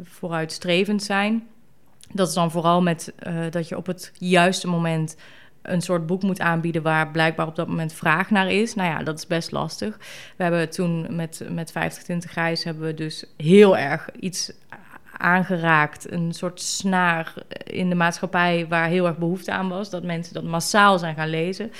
[0.03, 1.43] vooruitstrevend zijn?
[2.13, 5.15] Dat is dan vooral met eh, dat je op het juiste moment
[5.65, 8.75] een soort boek moet aanbieden waar blijkbaar op dat moment vraag naar is.
[8.75, 9.97] Nou ja, dat is best lastig.
[10.37, 14.51] We hebben toen met, met 5020 Grijs hebben we dus heel erg iets
[15.17, 16.11] aangeraakt.
[16.11, 19.89] Een soort snaar in de maatschappij waar heel erg behoefte aan was.
[19.89, 21.71] Dat mensen dat massaal zijn gaan lezen.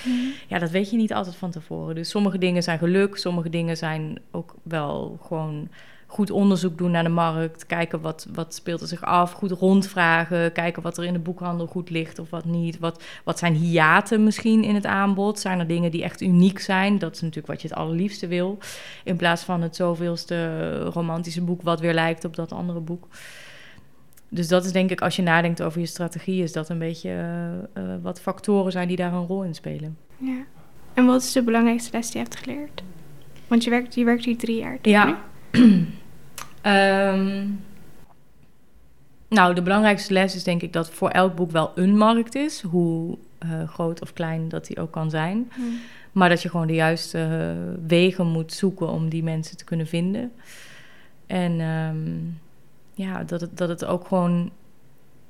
[0.48, 1.96] Ja, dat weet je niet altijd van tevoren.
[1.96, 5.70] Dus sommige dingen zijn geluk, sommige dingen zijn ook wel gewoon
[6.16, 7.66] goed onderzoek doen naar de markt.
[7.66, 10.52] Kijken wat, wat speelt er zich af, goed rondvragen.
[10.52, 12.80] Kijken wat er in de boekhandel goed ligt of wat niet.
[12.80, 15.40] Wat, wat zijn hiaten misschien in het aanbod?
[15.40, 17.00] Zijn er dingen die echt uniek zijn?
[17.00, 18.58] Dat is natuurlijk wat je het allerliefste wil.
[19.04, 23.08] In plaats van het zoveelste romantische boek wat weer lijkt op dat andere boek.
[24.30, 27.10] Dus dat is denk ik, als je nadenkt over je strategie, is dat een beetje
[27.10, 29.98] eh, eh, wat factoren zijn die daar een rol in spelen.
[30.18, 30.46] Ja.
[30.94, 32.84] En wat is de belangrijkste les die je hebt geleerd?
[33.48, 34.78] Want je werkt, je werkt hier drie jaar.
[34.82, 35.18] Ja.
[35.52, 35.86] nu?
[36.66, 37.48] Ehm,
[39.28, 42.62] nou, de belangrijkste les is denk ik dat voor elk boek wel een markt is,
[42.62, 45.52] hoe eh, groot of klein dat die ook kan zijn.
[45.54, 45.78] Hmm.
[46.12, 49.88] Maar dat je gewoon de juiste eh, wegen moet zoeken om die mensen te kunnen
[49.88, 50.32] vinden.
[51.28, 52.20] En ehm,
[52.94, 54.52] ja, dat het, dat het ook gewoon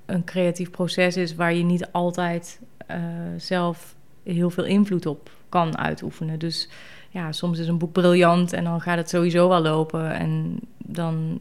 [0.06, 3.00] een creatief proces is waar je niet altijd eh,
[3.38, 6.40] zelf heel veel invloed op kan uitoefenen.
[6.40, 6.70] Dus
[7.16, 10.12] ja, soms is een boek briljant en dan gaat het sowieso wel lopen.
[10.12, 11.38] En dan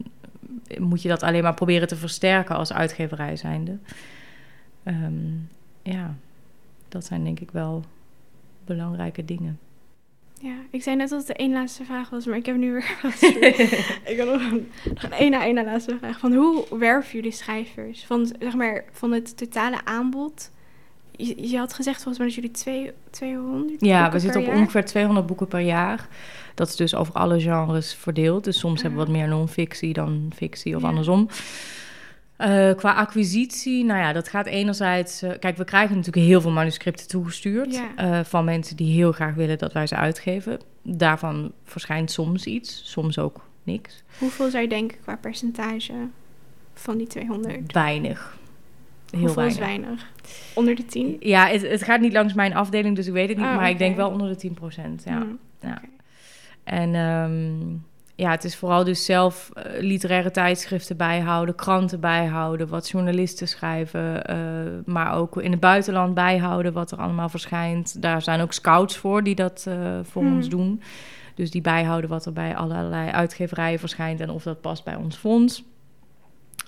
[0.79, 3.77] moet je dat alleen maar proberen te versterken als uitgeverij zijnde.
[4.83, 5.33] Ehm,
[5.81, 6.15] ja,
[6.87, 7.83] dat zijn denk ik wel
[8.65, 9.59] belangrijke dingen.
[10.41, 12.71] Ja, ik zei net dat het de één laatste vraag was, maar ik heb nu
[12.71, 12.97] weer
[14.11, 16.19] Ik heb nog een, nog een één na één na laatste vraag.
[16.19, 18.05] Van hoe werven jullie schrijvers?
[18.05, 20.51] Van, zeg maar, van het totale aanbod.
[21.17, 24.55] Je, je had gezegd volgens mij dat jullie twee, 200 Ja, we zitten op jaar?
[24.57, 26.07] ongeveer 200 boeken per jaar.
[26.55, 28.43] Dat is dus over alle genres verdeeld.
[28.43, 30.87] Dus soms hebben we wat meer non-fictie dan fictie of Ja.
[30.87, 31.29] andersom.
[32.37, 35.21] Eh, qua acquisitie, nou ja, dat gaat enerzijds...
[35.21, 37.73] eh, kijk, we krijgen natuurlijk heel veel manuscripten toegestuurd...
[37.75, 37.89] Ja.
[37.95, 40.59] eh, van mensen die heel graag willen dat wij ze uitgeven.
[40.81, 44.03] Daarvan verschijnt soms iets, soms ook niks.
[44.19, 45.93] Hoeveel zou je denken qua percentage
[46.73, 47.71] van die 200?
[47.73, 48.37] Weinig.
[49.09, 49.59] Heel weinig.
[49.59, 50.11] weinig?
[50.53, 51.17] Onder de 10?
[51.19, 53.45] Ja, het, het gaat niet langs mijn afdeling, dus ik weet het niet.
[53.45, 54.57] Ah, maar ik denk wel onder de 10
[55.03, 55.17] ja.
[55.17, 55.39] Hmm.
[55.59, 55.81] ja.
[56.63, 57.77] En ehm,
[58.15, 64.25] ja, het is vooral dus zelf eh, literaire tijdschriften bijhouden, kranten bijhouden, wat journalisten schrijven,
[64.25, 64.37] eh,
[64.85, 68.01] maar ook in het buitenland bijhouden wat er allemaal verschijnt.
[68.01, 70.35] Daar zijn ook scouts voor die dat eh, voor Hmm.
[70.35, 70.81] ons doen.
[71.35, 75.15] Dus die bijhouden wat er bij allerlei uitgeverijen verschijnt en of dat past bij ons
[75.15, 75.63] fonds.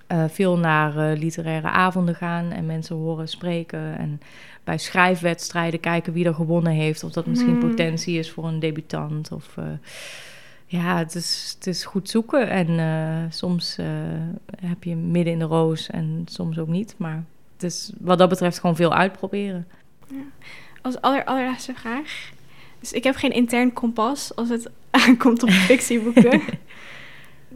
[0.07, 3.97] Eh, veel naar eh, literaire avonden gaan en mensen horen spreken.
[3.97, 4.21] En
[4.63, 7.03] bij schrijfwedstrijden kijken wie er gewonnen heeft.
[7.03, 7.69] Of dat misschien Hmm.
[7.69, 9.31] potentie is voor een debutant.
[9.31, 9.63] Of, eh,
[10.65, 12.49] ja, het is, het is goed zoeken.
[12.49, 13.77] En soms
[14.59, 16.95] heb je midden in de roos en soms ook niet.
[16.97, 19.67] Maar het is wat dat betreft gewoon veel uitproberen.
[20.81, 22.31] Als aller, allerlaatste vraag.
[22.79, 24.69] Dus ik heb geen intern kompas als het
[25.05, 26.41] aankomt op fictieboeken.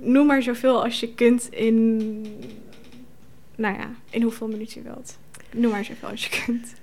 [0.03, 2.25] Noem maar zoveel als je kunt in...
[3.55, 5.17] Nou ja, in hoeveel minuten je wilt.
[5.51, 6.73] Noem maar zoveel als je kunt.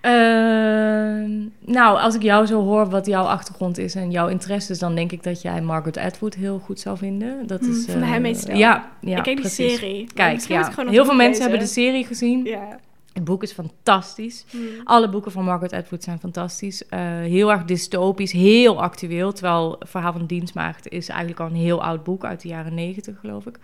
[0.00, 1.30] Ehm,
[1.72, 5.12] nou, als ik jou zo hoor wat jouw achtergrond is en jouw interesses, dan denk
[5.12, 7.46] ik dat jij Margaret Atwood heel goed zou vinden.
[7.46, 8.56] Dat Hmm, is, van de.
[8.56, 10.06] Ja, ja ik kijk die serie.
[10.14, 10.72] Kijk, ja.
[10.76, 12.44] heel veel mensen hebben de serie gezien.
[12.44, 12.78] Ja.
[13.12, 14.44] Het boek is fantastisch.
[14.50, 14.62] Hmm.
[14.84, 16.88] Alle boeken van Margaret Atwood zijn fantastisch.
[16.88, 19.32] Eh, heel erg dystopisch, heel actueel.
[19.32, 22.74] Terwijl Verhaal van de Dienstmaagd is eigenlijk al een heel oud boek uit de jaren
[22.74, 23.58] negentig, geloof ik.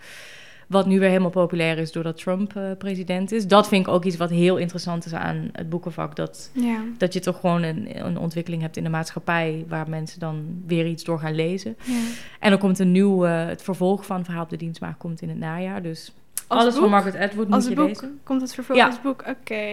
[0.67, 3.47] Wat nu weer helemaal populair is doordat Trump eh, president is.
[3.47, 6.15] Dat vind ik ook iets wat heel interessant is aan het boekenvak.
[6.15, 6.83] Dat, Ja.
[6.97, 9.65] dat je toch gewoon een, een ontwikkeling hebt in de maatschappij...
[9.67, 11.77] waar mensen dan weer iets door gaan lezen.
[11.85, 11.99] ja.
[12.39, 13.25] En er komt een nieuw...
[13.25, 15.81] eh, het vervolg van Verhaal op de Dienstmaagd komt in het najaar.
[15.81, 16.13] Dus
[16.57, 16.81] alles boek?
[16.81, 18.19] van Margaret Atwood Als moet je boek lezen.
[18.23, 18.85] komt het vervolg Ja.
[18.85, 19.23] als boek.
[19.27, 19.63] Oké.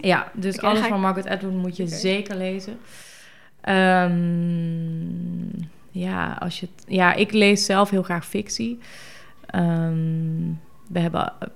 [0.00, 2.78] Ja, dus alles van Margaret Atwood moet je zeker lezen.
[3.60, 4.20] Ehm,
[5.90, 8.78] ja, als je ja, ik lees zelf heel graag fictie.
[9.46, 10.50] Ehm,
[10.88, 11.48] we hebben eh,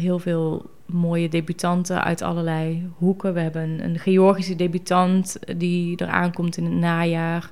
[0.00, 3.34] heel veel mooie debutanten uit allerlei hoeken.
[3.34, 7.50] We hebben een, een Georgische debutant die eraan komt in het najaar.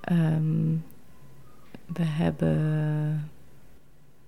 [0.00, 0.72] Ehm,
[1.86, 3.30] we hebben...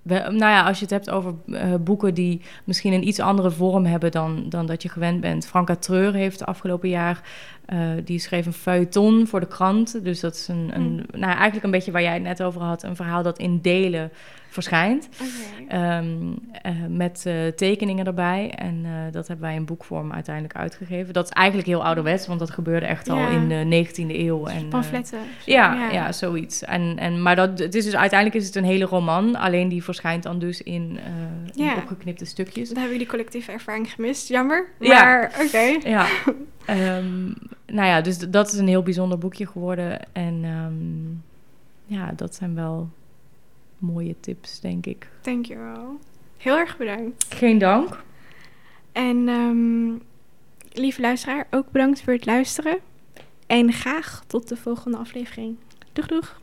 [0.07, 3.51] We, nou ja, als je het hebt over eh, boeken die misschien een iets andere
[3.51, 5.47] vorm hebben dan, dan dat je gewend bent.
[5.47, 7.21] Franka Treur heeft afgelopen jaar,
[7.65, 10.03] eh, die schreef een feuilleton voor de krant.
[10.03, 12.83] Dus dat is een, een nou, eigenlijk een beetje waar jij het net over had,
[12.83, 14.11] een verhaal dat in delen
[14.49, 15.09] verschijnt.
[15.67, 16.31] Ehm,
[16.61, 18.51] eh, met eh, tekeningen erbij.
[18.55, 21.13] En eh, dat hebben wij in boekvorm uiteindelijk uitgegeven.
[21.13, 23.27] Dat is eigenlijk heel ouderwets, want dat gebeurde echt al Ja.
[23.27, 24.45] in de 19e eeuw.
[24.45, 25.19] En, Pamfletten.
[25.45, 26.11] ja, ja.
[26.11, 26.63] zoiets.
[26.63, 29.35] En, en, maar dat, het is dus, uiteindelijk is het een hele roman.
[29.35, 31.11] Alleen die verschijnt dan dus in, eh,
[31.55, 31.75] in Ja.
[31.75, 32.67] opgeknipte stukjes.
[32.67, 34.27] Dan hebben jullie collectieve ervaring gemist.
[34.27, 34.67] Jammer.
[34.79, 35.03] Ja.
[35.03, 35.89] Maar oké.
[35.89, 36.05] Ja.
[36.65, 37.25] Ehm,
[37.65, 39.99] nou ja, dus dat is een heel bijzonder boekje geworden.
[40.13, 42.89] En ehm, ja, dat zijn wel
[43.77, 45.09] mooie tips, denk ik.
[45.21, 45.99] Dankjewel.
[46.37, 47.25] Heel erg bedankt.
[47.29, 48.03] Geen dank.
[48.91, 49.91] En ehm,
[50.81, 52.77] lieve luisteraar, ook bedankt voor het luisteren.
[53.47, 55.57] En graag tot de volgende aflevering.
[55.93, 56.41] Doeg doeg.